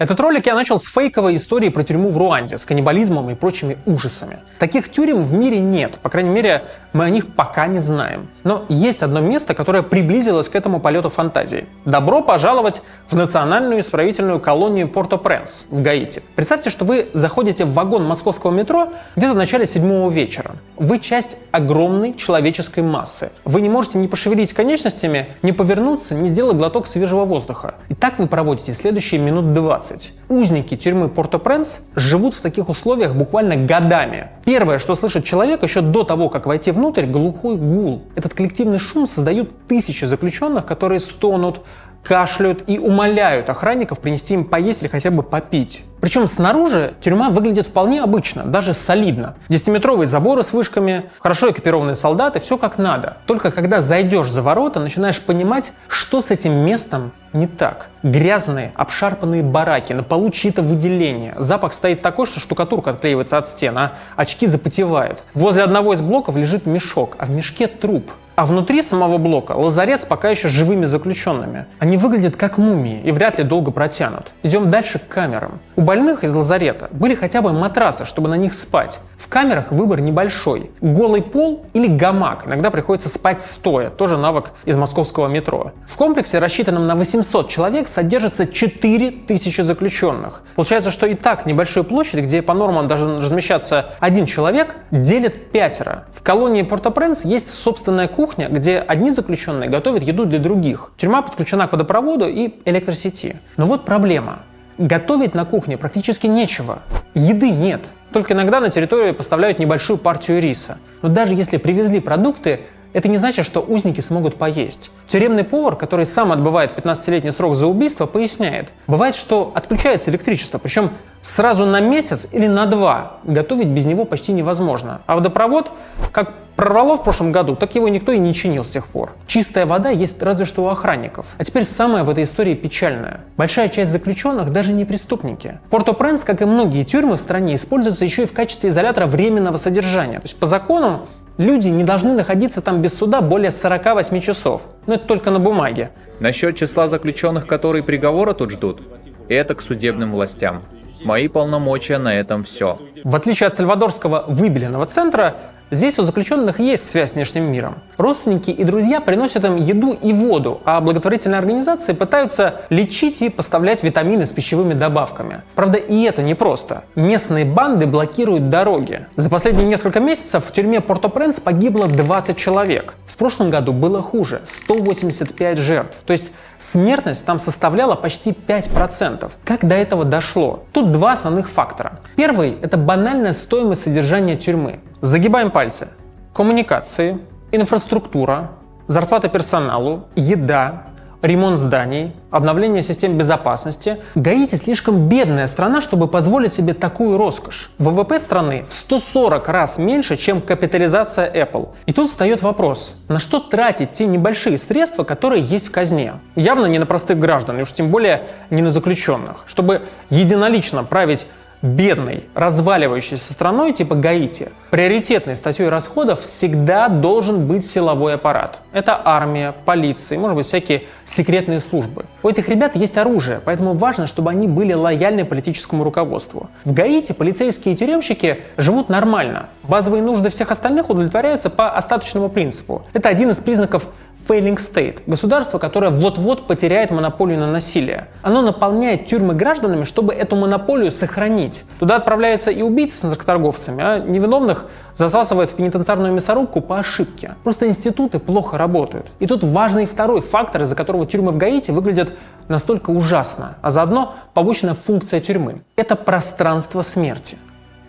[0.00, 3.76] Этот ролик я начал с фейковой истории про тюрьму в Руанде с каннибализмом и прочими
[3.84, 4.38] ужасами.
[4.58, 8.30] Таких тюрем в мире нет, по крайней мере, мы о них пока не знаем.
[8.42, 11.66] Но есть одно место, которое приблизилось к этому полету фантазии.
[11.84, 16.22] Добро пожаловать в национальную исправительную колонию Порто-Пренс в Гаити.
[16.34, 20.52] Представьте, что вы заходите в вагон московского метро где-то в начале седьмого вечера.
[20.78, 23.32] Вы часть огромной человеческой массы.
[23.44, 27.74] Вы не можете ни пошевелить конечностями, ни повернуться, ни сделать глоток свежего воздуха.
[27.90, 29.89] И так вы проводите следующие минут 20.
[29.90, 30.12] 20.
[30.28, 34.30] Узники тюрьмы Порто-Пренс живут в таких условиях буквально годами.
[34.44, 38.02] Первое, что слышит человек еще до того, как войти внутрь, глухой гул.
[38.14, 41.62] Этот коллективный шум создают тысячи заключенных, которые стонут,
[42.02, 45.82] кашляют и умоляют охранников принести им поесть или хотя бы попить.
[46.00, 49.34] Причем снаружи тюрьма выглядит вполне обычно, даже солидно.
[49.48, 53.18] Десятиметровые заборы с вышками, хорошо экипированные солдаты, все как надо.
[53.26, 57.90] Только когда зайдешь за ворота, начинаешь понимать, что с этим местом не так.
[58.02, 61.34] Грязные, обшарпанные бараки, на полу чьи-то выделения.
[61.36, 65.22] Запах стоит такой, что штукатурка отклеивается от стен, а очки запотевают.
[65.34, 68.10] Возле одного из блоков лежит мешок, а в мешке труп.
[68.40, 71.66] А внутри самого блока лазарет пока еще живыми заключенными.
[71.78, 74.28] Они выглядят как мумии и вряд ли долго протянут.
[74.42, 75.60] Идем дальше к камерам.
[75.76, 79.00] У больных из лазарета были хотя бы матрасы, чтобы на них спать.
[79.18, 80.70] В камерах выбор небольшой.
[80.80, 82.46] Голый пол или гамак.
[82.46, 83.90] Иногда приходится спать стоя.
[83.90, 85.72] Тоже навык из московского метро.
[85.88, 90.44] В комплексе, рассчитанном на 800 человек, содержится 4000 заключенных.
[90.54, 96.04] Получается, что и так небольшую площадь, где по нормам должен размещаться один человек, делит пятеро.
[96.14, 100.92] В колонии Порто-Пренс есть собственная кухня, где одни заключенные готовят еду для других.
[100.96, 103.40] Тюрьма подключена к водопроводу и электросети.
[103.56, 104.38] Но вот проблема.
[104.80, 106.78] Готовить на кухне практически нечего.
[107.12, 107.90] Еды нет.
[108.14, 110.78] Только иногда на территорию поставляют небольшую партию риса.
[111.02, 112.60] Но даже если привезли продукты,
[112.94, 114.90] это не значит, что узники смогут поесть.
[115.06, 118.72] Тюремный повар, который сам отбывает 15-летний срок за убийство, поясняет.
[118.86, 123.18] Бывает, что отключается электричество, причем сразу на месяц или на два.
[123.24, 125.02] Готовить без него почти невозможно.
[125.06, 125.70] А водопровод,
[126.12, 129.12] как прорвало в прошлом году, так его никто и не чинил с тех пор.
[129.26, 131.26] Чистая вода есть разве что у охранников.
[131.38, 133.20] А теперь самое в этой истории печальное.
[133.36, 135.58] Большая часть заключенных даже не преступники.
[135.70, 140.16] Порто-Пренс, как и многие тюрьмы в стране, используется еще и в качестве изолятора временного содержания.
[140.16, 141.06] То есть по закону
[141.40, 144.68] Люди не должны находиться там без суда более 48 часов.
[144.86, 145.90] Но это только на бумаге.
[146.18, 148.82] Насчет числа заключенных, которые приговора тут ждут,
[149.26, 150.60] это к судебным властям.
[151.02, 152.78] Мои полномочия на этом все.
[153.04, 155.34] В отличие от сальвадорского выбеленного центра,
[155.72, 157.76] Здесь у заключенных есть связь с внешним миром.
[157.96, 163.84] Родственники и друзья приносят им еду и воду, а благотворительные организации пытаются лечить и поставлять
[163.84, 165.42] витамины с пищевыми добавками.
[165.54, 166.82] Правда, и это непросто.
[166.96, 169.06] Местные банды блокируют дороги.
[169.14, 172.96] За последние несколько месяцев в тюрьме Порто-Пренс погибло 20 человек.
[173.06, 175.98] В прошлом году было хуже– 185 жертв.
[176.04, 179.30] То есть смертность там составляла почти 5%.
[179.44, 180.64] Как до этого дошло?
[180.72, 182.00] Тут два основных фактора.
[182.16, 184.80] Первый– это банальная стоимость содержания тюрьмы.
[185.02, 185.88] Загибаем пальцы.
[186.34, 187.18] Коммуникации,
[187.52, 188.50] инфраструктура,
[188.86, 190.82] зарплата персоналу, еда,
[191.22, 193.96] ремонт зданий, обновление систем безопасности.
[194.14, 197.70] Гаити слишком бедная страна, чтобы позволить себе такую роскошь.
[197.78, 201.70] ВВП страны в 140 раз меньше, чем капитализация Apple.
[201.86, 206.12] И тут встает вопрос, на что тратить те небольшие средства, которые есть в казне?
[206.36, 209.44] Явно не на простых граждан, и уж тем более не на заключенных.
[209.46, 211.26] Чтобы единолично править
[211.62, 218.60] бедной, разваливающейся страной типа Гаити, приоритетной статьей расходов всегда должен быть силовой аппарат.
[218.72, 222.06] Это армия, полиция, может быть, всякие секретные службы.
[222.22, 226.48] У этих ребят есть оружие, поэтому важно, чтобы они были лояльны политическому руководству.
[226.64, 229.48] В Гаити полицейские и тюремщики живут нормально.
[229.62, 232.86] Базовые нужды всех остальных удовлетворяются по остаточному принципу.
[232.92, 233.86] Это один из признаков
[234.28, 238.08] failing state– государство, которое вот-вот потеряет монополию на насилие.
[238.22, 241.64] Оно наполняет тюрьмы гражданами, чтобы эту монополию сохранить.
[241.78, 247.34] Туда отправляются и убийцы с наркоторговцами, а невиновных засасывает в пенитенциарную мясорубку по ошибке.
[247.44, 249.06] Просто институты плохо работают.
[249.18, 252.12] И тут важный второй фактор, из-за которого тюрьмы в Гаити выглядят
[252.48, 255.62] настолько ужасно, а заодно побочная функция тюрьмы.
[255.76, 257.38] Это пространство смерти.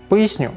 [0.09, 0.51] Поясню.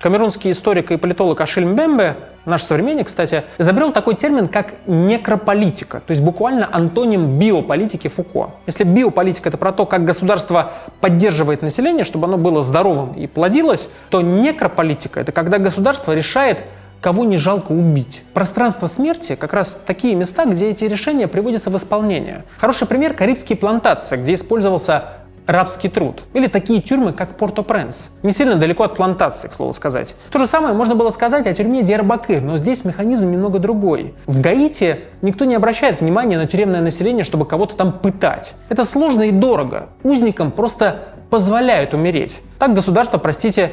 [0.00, 6.10] Камерунский историк и политолог Ашиль Мбембе наш современник, кстати, изобрел такой термин, как некрополитика, то
[6.10, 8.50] есть буквально антоним биополитики Фуко.
[8.66, 13.88] Если биополитика— это про то, как государство поддерживает население, чтобы оно было здоровым и плодилось,
[14.10, 16.64] то некрополитика— это когда государство решает,
[17.00, 18.22] кого не жалко убить.
[18.34, 22.44] Пространство смерти— как раз такие места, где эти решения приводятся в исполнение.
[22.58, 25.04] Хороший пример— карибские плантации, где использовался
[25.50, 26.22] рабский труд.
[26.32, 28.10] Или такие тюрьмы, как Порто-Пренс.
[28.22, 30.16] Не сильно далеко от плантации, к слову сказать.
[30.30, 34.14] То же самое можно было сказать о тюрьме Диарбакыр, но здесь механизм немного другой.
[34.26, 38.54] В Гаити никто не обращает внимания на тюремное население, чтобы кого-то там пытать.
[38.68, 39.90] Это сложно и дорого.
[40.02, 42.40] Узникам просто позволяют умереть.
[42.58, 43.70] Так государство, простите,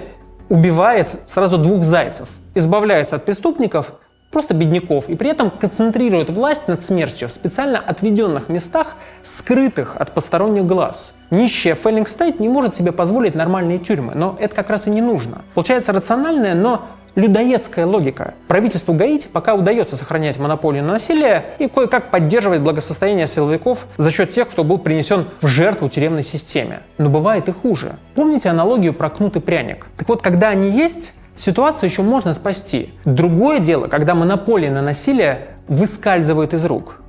[0.50, 2.30] убивает сразу двух зайцев.
[2.56, 3.94] Избавляется от преступников
[4.32, 10.14] просто бедняков, и при этом концентрирует власть над смертью в специально отведенных местах, скрытых от
[10.14, 11.16] посторонних глаз.
[11.32, 12.08] Нищая Феллинг
[12.40, 15.42] не может себе позволить нормальные тюрьмы, но это как раз и не нужно.
[15.54, 16.88] Получается рациональная, но
[17.18, 18.36] людоедская логика.
[18.48, 24.30] Правительству Гаити пока удается сохранять монополию на насилие и кое-как поддерживать благосостояние силовиков за счет
[24.30, 26.82] тех, кто был принесен в жертву тюремной системе.
[27.00, 27.98] Но бывает и хуже.
[28.14, 29.88] Помните аналогию про кнут и пряник?
[29.98, 32.94] Так вот, когда они есть, ситуацию еще можно спасти.
[33.06, 37.02] Другое дело, когда монополия на насилие выскальзывает из рук.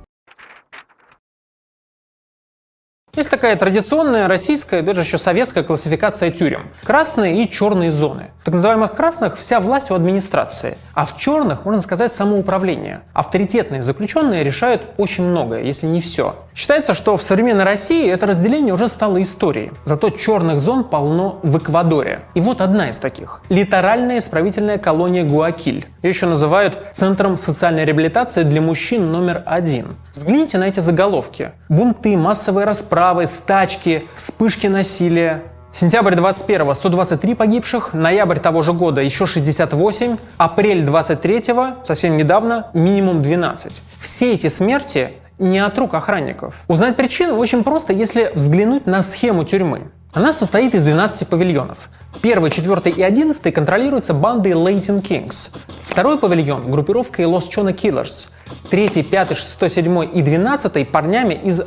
[3.15, 6.69] Есть такая традиционная российская, даже еще советская классификация тюрем.
[6.83, 8.31] Красные и черные зоны.
[8.41, 13.01] В так называемых красных вся власть у администрации, а в черных, можно сказать, самоуправление.
[13.13, 16.35] Авторитетные заключенные решают очень многое, если не все.
[16.59, 19.71] Считается, что в современной России это разделение уже стало историей.
[19.85, 22.23] Зато черных зон полно в Эквадоре.
[22.33, 23.41] И вот одна из таких.
[23.47, 25.85] Литеральная исправительная колония Гуакиль.
[26.03, 29.95] Ее еще называют Центром социальной реабилитации для мужчин номер один.
[30.11, 31.51] Взгляните на эти заголовки.
[31.69, 35.43] Бунты, массовые расправы, стачки, вспышки насилия.
[35.71, 41.43] Сентябрь 21 123 погибших, ноябрь того же года еще 68, апрель 23
[41.85, 43.81] совсем недавно минимум 12.
[44.01, 46.55] Все эти смерти не от рук охранников.
[46.67, 49.91] Узнать причину очень просто, если взглянуть на схему тюрьмы.
[50.13, 51.89] Она состоит из 12 павильонов.
[52.21, 55.51] Первый, четвертый и одиннадцатый контролируются бандой Лейтин Кингс.
[55.83, 58.31] Второй павильон– группировкой Лос Чона Киллерс.
[58.69, 61.61] Третий, пятый, шестой, седьмой и двенадцатый– парнями из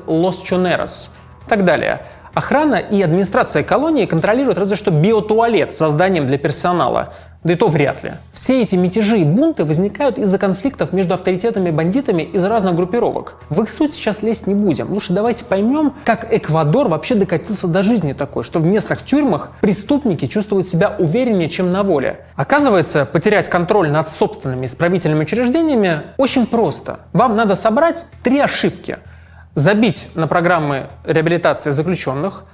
[0.45, 1.11] Чонерос.
[1.47, 2.03] И так далее.
[2.35, 7.13] Охрана и администрация колонии контролируют разве что биотуалет с созданием для персонала.
[7.45, 8.13] Да и то вряд ли.
[8.33, 13.35] Все эти мятежи и бунты возникают из-за конфликтов между авторитетами и бандитами из разных группировок.
[13.51, 14.93] В их суть сейчас лезть не будем.
[14.93, 20.29] Лучше давайте поймем, как Эквадор вообще докатился до жизни такой, что в местных тюрьмах преступники
[20.29, 22.21] чувствуют себя увереннее, чем на воле.
[22.37, 27.01] Оказывается, потерять контроль над собственными исправительными учреждениями очень просто.
[27.13, 28.99] Вам надо собрать три ошибки.
[29.55, 32.45] Забить на программы реабилитации заключенных,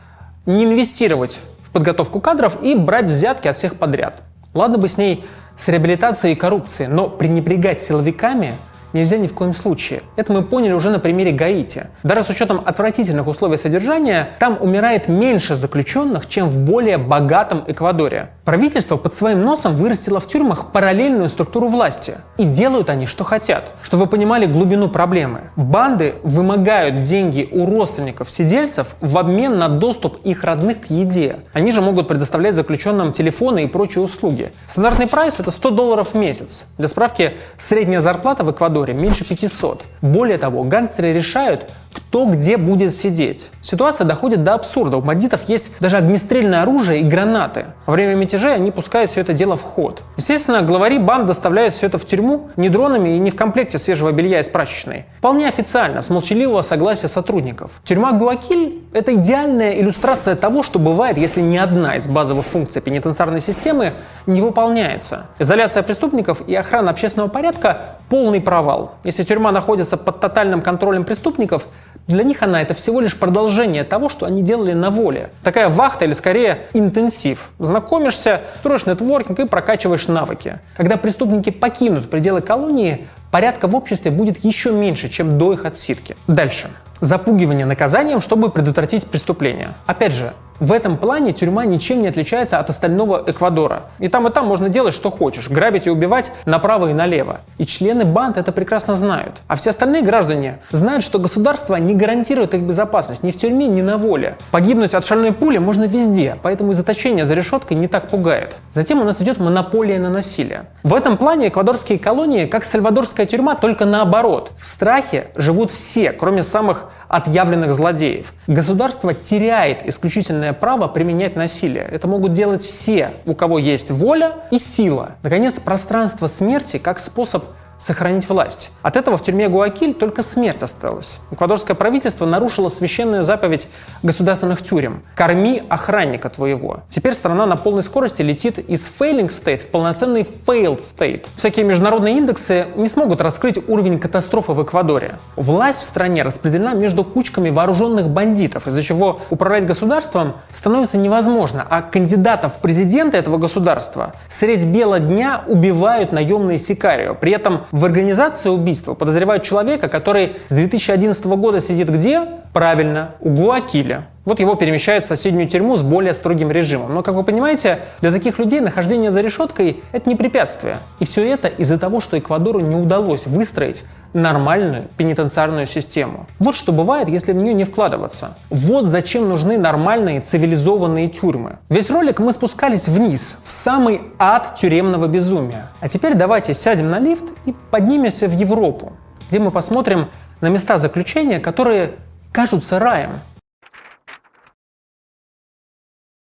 [0.47, 4.23] не инвестировать в подготовку кадров и брать взятки от всех подряд.
[4.53, 5.25] Ладно бы с ней
[5.57, 8.55] с реабилитацией и коррупцией, но пренебрегать силовиками
[8.93, 10.03] нельзя ни в коем случае.
[10.17, 11.89] Это мы поняли уже на примере Гаити.
[12.03, 18.31] Даже с учетом отвратительных условий содержания, там умирает меньше заключенных, чем в более богатом Эквадоре.
[18.45, 22.15] Правительство под своим носом вырастило в тюрьмах параллельную структуру власти.
[22.39, 23.73] И делают они, что хотят.
[23.83, 25.51] Чтобы вы понимали глубину проблемы.
[25.57, 31.37] Банды вымогают деньги у родственников сидельцев в обмен на доступ их родных к еде.
[31.53, 34.53] Они же могут предоставлять заключенным телефоны и прочие услуги.
[34.67, 36.67] Стандартный прайс это 100 долларов в месяц.
[36.79, 39.83] Для справки, средняя зарплата в Эквадоре Эквадоре меньше 500.
[40.03, 41.69] Более того, гангстеры решают,
[42.09, 43.51] кто где будет сидеть.
[43.61, 44.97] Ситуация доходит до абсурда.
[44.97, 47.67] У бандитов есть даже огнестрельное оружие и гранаты.
[47.85, 50.03] Во время мятежей они пускают все это дело в ход.
[50.17, 54.11] Естественно, главари банд доставляют все это в тюрьму не дронами и не в комплекте свежего
[54.11, 55.05] белья из прачечной.
[55.19, 57.73] Вполне официально, с молчаливого согласия сотрудников.
[57.85, 63.43] Тюрьма Гуакиль– это идеальная иллюстрация того, что бывает, если ни одна из базовых функций пенитенциарной
[63.43, 63.93] системы
[64.27, 65.27] не выполняется.
[65.39, 68.95] Изоляция преступников и охрана общественного порядка– полный провал.
[69.05, 71.67] Если тюрьма находится под тотальным контролем преступников,
[72.09, 75.31] для них она это всего лишь продолжение того, что они делали на воле.
[75.45, 77.51] Такая вахта или скорее интенсив.
[77.59, 80.59] Знакомишься, строишь нетворкинг и прокачиваешь навыки.
[80.77, 86.17] Когда преступники покинут пределы колонии, порядка в обществе будет еще меньше, чем до их отсидки.
[86.27, 86.71] Дальше.
[87.01, 89.69] Запугивание наказанием, чтобы предотвратить преступление.
[89.87, 93.83] Опять же, в этом плане тюрьма ничем не отличается от остального Эквадора.
[94.01, 97.41] И там и там можно делать, что хочешь, грабить и убивать направо и налево.
[97.59, 99.37] И члены банд это прекрасно знают.
[99.47, 103.83] А все остальные граждане знают, что государство не гарантирует их безопасность ни в тюрьме, ни
[103.83, 104.37] на воле.
[104.51, 108.57] Погибнуть от шальной пули можно везде, поэтому и заточение за решеткой не так пугает.
[108.73, 110.65] Затем у нас идет монополия на насилие.
[110.83, 114.51] В этом плане эквадорские колонии, как сальвадорская тюрьма, только наоборот.
[114.61, 118.33] В страхе живут все, кроме самых отъявленных злодеев.
[118.47, 121.85] Государство теряет исключительное право применять насилие.
[121.85, 125.13] Это могут делать все, у кого есть воля и сила.
[125.23, 127.45] Наконец, пространство смерти как способ
[127.79, 128.71] сохранить власть.
[128.83, 131.21] От этого в тюрьме Гуакиль только смерть осталась.
[131.31, 133.69] Эквадорское правительство нарушило священную заповедь
[134.03, 136.81] государственных тюрем «Корми охранника твоего».
[136.91, 141.27] Теперь страна на полной скорости летит из failing state в полноценный failed state.
[141.37, 145.17] Всякие международные индексы не смогут раскрыть уровень катастрофы в Эквадоре.
[145.37, 151.83] Власть в стране распределена между кучками вооруженных бандитов, из-за чего управлять государством становится невозможно, а
[151.83, 157.15] кандидатов в президенты этого государства средь бела дня убивают наемные сикарио.
[157.15, 162.23] При этом в организации убийства подозревают человека, который с 2011 года сидит где?
[162.53, 164.07] Правильно, у Гуакиля.
[164.29, 166.93] Вот его перемещают в соседнюю тюрьму с более строгим режимом.
[166.93, 170.77] Но, как вы понимаете, для таких людей нахождение за решеткой– это не препятствие.
[170.99, 176.27] И все это из-за того, что Эквадору не удалось выстроить нормальную пенитенциарную систему.
[176.41, 178.37] Вот что бывает, если в нее не вкладываться.
[178.51, 181.57] Вот зачем нужны нормальные цивилизованные тюрьмы.
[181.71, 185.71] Весь ролик мы спускались вниз, в самый ад тюремного безумия.
[185.81, 188.93] А теперь давайте сядем на лифт и поднимемся в Европу,
[189.31, 190.09] где мы посмотрим
[190.43, 191.93] на места заключения, которые
[192.31, 193.21] кажутся раем.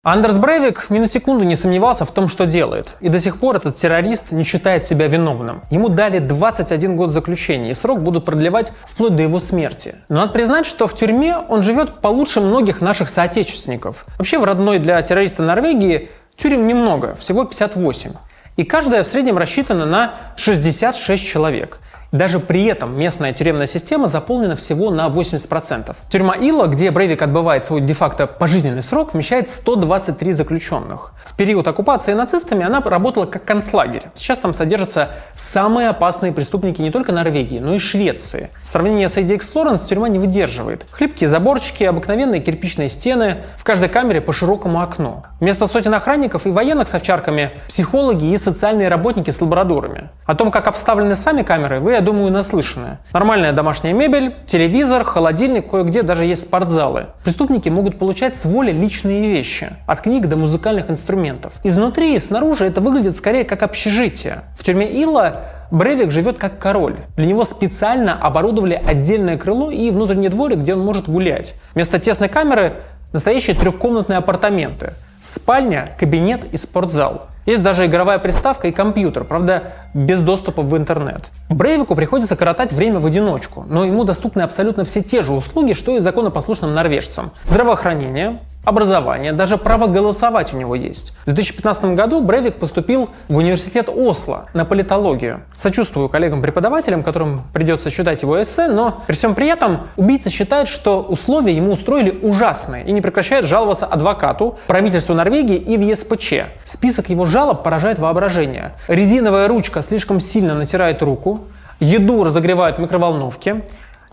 [0.02, 2.96] Андерс Брейвик ни на секунду не сомневался в том, что делает.
[3.02, 5.64] И до сих пор этот террорист не считает себя виновным.
[5.70, 9.96] Ему дали 21 год заключения, и срок будут продлевать вплоть до его смерти.
[10.08, 14.06] Но надо признать, что в тюрьме он живет получше многих наших соотечественников.
[14.18, 18.12] Вообще в родной для террориста Норвегии тюрем немного, всего 58.
[18.56, 21.82] И каждая в среднем рассчитана на 66 человек.
[22.12, 25.96] Даже при этом местная тюремная система заполнена всего на 80%.
[26.10, 31.14] Тюрьма Ила, где Брейвик отбывает свой де-факто пожизненный срок, вмещает 123 заключенных.
[31.26, 34.04] В период оккупации нацистами она работала как концлагерь.
[34.16, 38.50] Сейчас там содержатся самые опасные преступники не только Норвегии, но и Швеции.
[38.64, 40.88] Сравнение с ADX Florence тюрьма не выдерживает.
[40.92, 45.24] Хлипкие заборчики, обыкновенные кирпичные стены, в каждой камере по широкому окну.
[45.40, 50.10] Вместо сотен охранников и военных с овчарками– психологи и социальные работники с лабрадорами.
[50.26, 53.00] О том, как обставлены сами камеры, вы я думаю, наслышанное.
[53.12, 57.08] Нормальная домашняя мебель, телевизор, холодильник, кое-где даже есть спортзалы.
[57.26, 61.54] Преступники могут получать с воли личные вещи, от книг до музыкальных инструментов.
[61.64, 64.44] Изнутри и снаружи это выглядит скорее как общежитие.
[64.58, 65.42] В тюрьме Илла
[65.72, 66.96] Брейвик живет как король.
[67.18, 71.56] Для него специально оборудовали отдельное крыло и внутренний дворик, где он может гулять.
[71.74, 72.78] Вместо тесной камеры
[73.12, 74.94] настоящие трехкомнатные апартаменты.
[75.22, 77.28] Спальня, кабинет и спортзал.
[77.46, 81.30] Есть даже игровая приставка и компьютер, правда, без доступа в интернет.
[81.50, 85.98] Брейвику приходится коротать время в одиночку, но ему доступны абсолютно все те же услуги, что
[85.98, 87.32] и законопослушным норвежцам.
[87.46, 91.14] Здравоохранение, образование, даже право голосовать у него есть.
[91.26, 95.42] В 2015 году Брейвик поступил в университет Осло на политологию.
[95.56, 101.02] Сочувствую коллегам-преподавателям, которым придется читать его эссе, но при всем при этом убийца считает, что
[101.02, 106.34] условия ему устроили ужасные и не прекращает жаловаться адвокату, правительству Норвегии и в ЕСПЧ.
[106.66, 108.74] Список его жалоб поражает воображение.
[108.88, 111.42] Резиновая ручка слишком сильно натирает руку,
[111.80, 113.64] еду разогревают в микроволновке,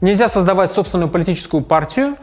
[0.01, 2.17] нельзя создавать собственную политическую партию,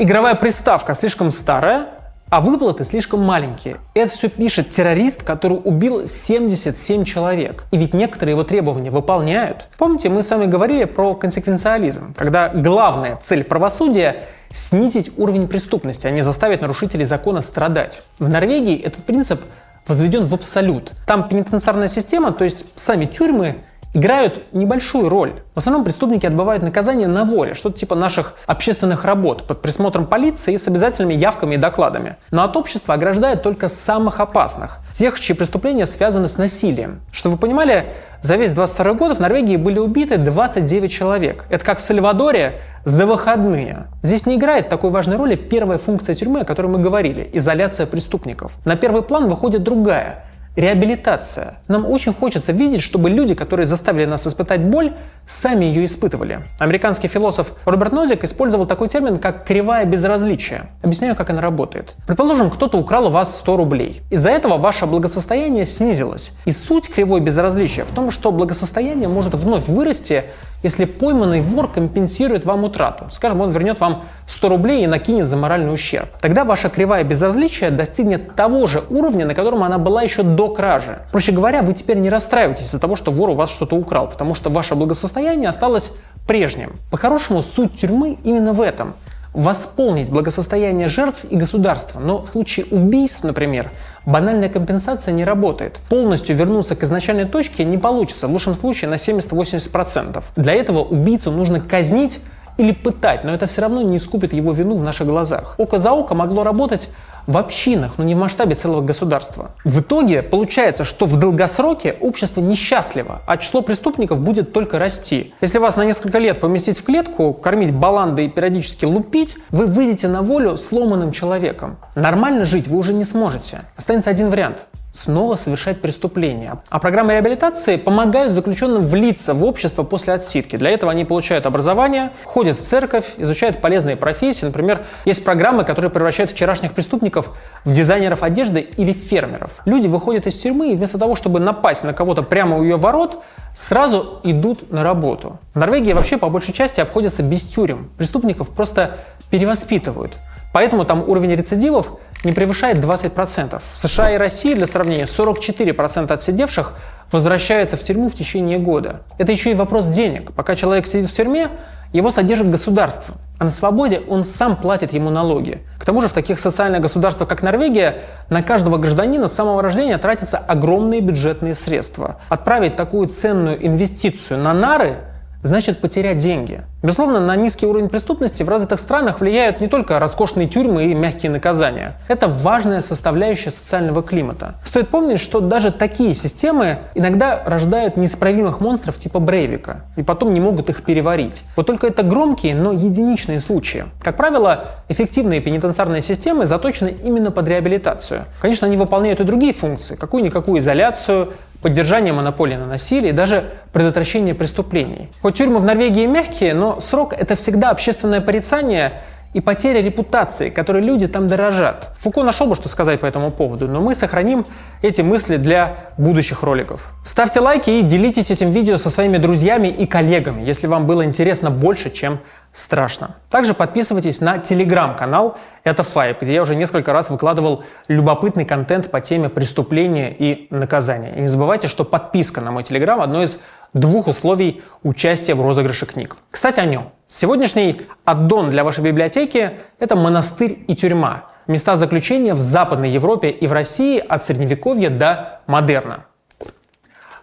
[0.00, 1.88] игровая приставка слишком старая,
[2.30, 3.76] а выплаты слишком маленькие.
[3.94, 7.66] Это все пишет террорист, который убил 77 человек.
[7.70, 9.68] И ведь некоторые его требования выполняют.
[9.76, 16.10] Помните, мы с вами говорили про консеквенциализм, когда главная цель правосудия– снизить уровень преступности, а
[16.10, 18.02] не заставить нарушителей закона страдать.
[18.18, 19.42] В Норвегии этот принцип
[19.86, 20.92] возведен в абсолют.
[21.06, 23.56] Там пенитенциарная система, то есть сами тюрьмы,
[23.92, 25.42] играют небольшую роль.
[25.54, 30.56] В основном преступники отбывают наказание на воле, что-то типа наших общественных работ, под присмотром полиции
[30.56, 32.16] с обязательными явками и докладами.
[32.30, 37.00] Но от общества ограждают только самых опасных, тех, чьи преступления связаны с насилием.
[37.12, 41.46] Что вы понимали, за весь 22 год в Норвегии были убиты 29 человек.
[41.48, 43.86] Это как в Сальвадоре за выходные.
[44.02, 48.52] Здесь не играет такой важной роли первая функция тюрьмы, о которой мы говорили– изоляция преступников.
[48.64, 50.24] На первый план выходит другая–
[50.56, 51.58] реабилитация.
[51.68, 54.94] Нам очень хочется видеть, чтобы люди, которые заставили нас испытать боль,
[55.26, 56.40] сами ее испытывали.
[56.58, 60.70] Американский философ Роберт Нозик использовал такой термин, как кривая безразличия.
[60.82, 61.94] Объясняю, как она работает.
[62.06, 64.02] Предположим, кто-то украл у вас 100 рублей.
[64.10, 66.32] Из-за этого ваше благосостояние снизилось.
[66.44, 70.24] И суть кривой безразличия в том, что благосостояние может вновь вырасти,
[70.62, 73.06] если пойманный вор компенсирует вам утрату.
[73.10, 76.08] Скажем, он вернет вам 100 рублей и накинет за моральный ущерб.
[76.20, 80.98] Тогда ваша кривая безразличия достигнет того же уровня, на котором она была еще до кражи.
[81.12, 84.34] Проще говоря, вы теперь не расстраиваетесь из-за того, что вор у вас что-то украл, потому
[84.34, 86.76] что ваше благосостояние осталось прежним.
[86.90, 88.94] По-хорошему, суть тюрьмы именно в этом–
[89.32, 92.00] восполнить благосостояние жертв и государства.
[92.00, 93.70] Но в случае убийств, например,
[94.04, 95.78] банальная компенсация не работает.
[95.88, 100.22] Полностью вернуться к изначальной точке не получится, в лучшем случае на 70-80%.
[100.36, 102.20] Для этого убийцу нужно казнить
[102.60, 105.54] или пытать, но это все равно не искупит его вину в наших глазах.
[105.56, 106.90] Око за око могло работать
[107.26, 109.52] в общинах, но не в масштабе целого государства.
[109.64, 115.32] В итоге получается, что в долгосроке общество несчастливо, а число преступников будет только расти.
[115.40, 120.08] Если вас на несколько лет поместить в клетку, кормить баланды и периодически лупить, вы выйдете
[120.08, 121.78] на волю сломанным человеком.
[121.94, 123.62] Нормально жить вы уже не сможете.
[123.76, 126.62] Останется один вариант снова совершать преступления.
[126.68, 130.56] А программы реабилитации помогают заключенным влиться в общество после отсидки.
[130.56, 134.44] Для этого они получают образование, ходят в церковь, изучают полезные профессии.
[134.46, 137.30] Например, есть программы, которые превращают вчерашних преступников
[137.64, 139.60] в дизайнеров одежды или фермеров.
[139.64, 143.22] Люди выходят из тюрьмы и вместо того, чтобы напасть на кого-то прямо у ее ворот,
[143.54, 145.38] сразу идут на работу.
[145.54, 147.90] В Норвегии вообще по большей части обходятся без тюрем.
[147.96, 148.98] Преступников просто
[149.30, 150.18] перевоспитывают.
[150.52, 151.92] Поэтому там уровень рецидивов
[152.24, 153.62] не превышает 20%.
[153.72, 156.74] В США и России, для сравнения, 44% отсидевших
[157.12, 159.02] возвращаются в тюрьму в течение года.
[159.18, 160.32] Это еще и вопрос денег.
[160.32, 161.50] Пока человек сидит в тюрьме,
[161.92, 165.58] его содержит государство, а на свободе он сам платит ему налоги.
[165.76, 169.98] К тому же в таких социальных государствах, как Норвегия, на каждого гражданина с самого рождения
[169.98, 172.18] тратятся огромные бюджетные средства.
[172.28, 174.98] Отправить такую ценную инвестицию на нары
[175.42, 176.62] значит потерять деньги.
[176.82, 181.30] Безусловно, на низкий уровень преступности в развитых странах влияют не только роскошные тюрьмы и мягкие
[181.30, 181.96] наказания.
[182.08, 184.54] Это важная составляющая социального климата.
[184.64, 190.40] Стоит помнить, что даже такие системы иногда рождают неисправимых монстров типа Брейвика, и потом не
[190.40, 191.42] могут их переварить.
[191.54, 193.84] Вот только это громкие, но единичные случаи.
[194.02, 198.24] Как правило, эффективные пенитенциарные системы заточены именно под реабилитацию.
[198.40, 204.34] Конечно, они выполняют и другие функции, какую-никакую изоляцию, поддержание монополии на насилие и даже предотвращение
[204.34, 205.08] преступлений.
[205.20, 209.02] Хоть тюрьмы в Норвегии мягкие, но срок это всегда общественное порицание
[209.32, 211.90] и потеря репутации, которой люди там дорожат.
[211.98, 214.44] Фуко нашел бы, что сказать по этому поводу, но мы сохраним
[214.82, 216.92] эти мысли для будущих роликов.
[217.04, 221.50] Ставьте лайки и делитесь этим видео со своими друзьями и коллегами, если вам было интересно
[221.50, 222.18] больше, чем
[222.52, 223.16] страшно.
[223.30, 229.00] Также подписывайтесь на телеграм-канал «Это Файп», где я уже несколько раз выкладывал любопытный контент по
[229.00, 231.12] теме преступления и наказания.
[231.16, 233.40] И не забывайте, что подписка на мой телеграм– одно из
[233.72, 236.16] двух условий участия в розыгрыше книг.
[236.30, 236.90] Кстати, о нем.
[237.12, 241.24] Сегодняшний аддон для вашей библиотеки– это монастырь и тюрьма.
[241.48, 246.04] Места заключения в Западной Европе и в России от Средневековья до модерна.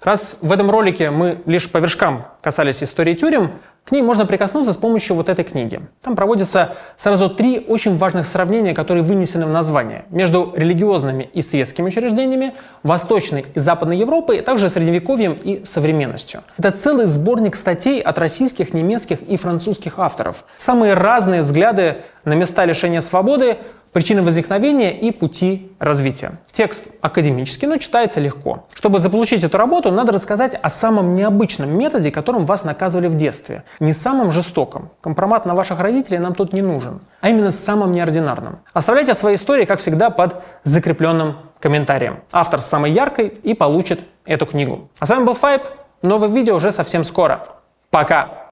[0.03, 4.73] Раз в этом ролике мы лишь по вершкам касались истории тюрем, к ней можно прикоснуться
[4.73, 5.79] с помощью вот этой книги.
[6.01, 10.03] Там проводятся сразу три очень важных сравнения, которые вынесены в название.
[10.09, 16.41] Между религиозными и светскими учреждениями, Восточной и Западной Европой, а также Средневековьем и современностью.
[16.57, 20.43] Это целый сборник статей от российских, немецких и французских авторов.
[20.57, 23.57] Самые разные взгляды на места лишения свободы,
[23.93, 26.33] причины возникновения и пути развития.
[26.51, 28.65] Текст академический, но читается легко.
[28.73, 33.63] Чтобы заполучить эту работу, надо рассказать о самом необычном методе, которым вас наказывали в детстве.
[33.79, 34.89] Не самым жестоком.
[35.01, 37.01] Компромат на ваших родителей нам тут не нужен.
[37.21, 38.59] А именно самым неординарным.
[38.73, 42.19] Оставляйте свои истории, как всегда, под закрепленным комментарием.
[42.31, 44.89] Автор самой яркой и получит эту книгу.
[44.99, 45.63] А с вами был Файп.
[46.01, 47.47] Новое видео уже совсем скоро.
[47.89, 48.46] Пока!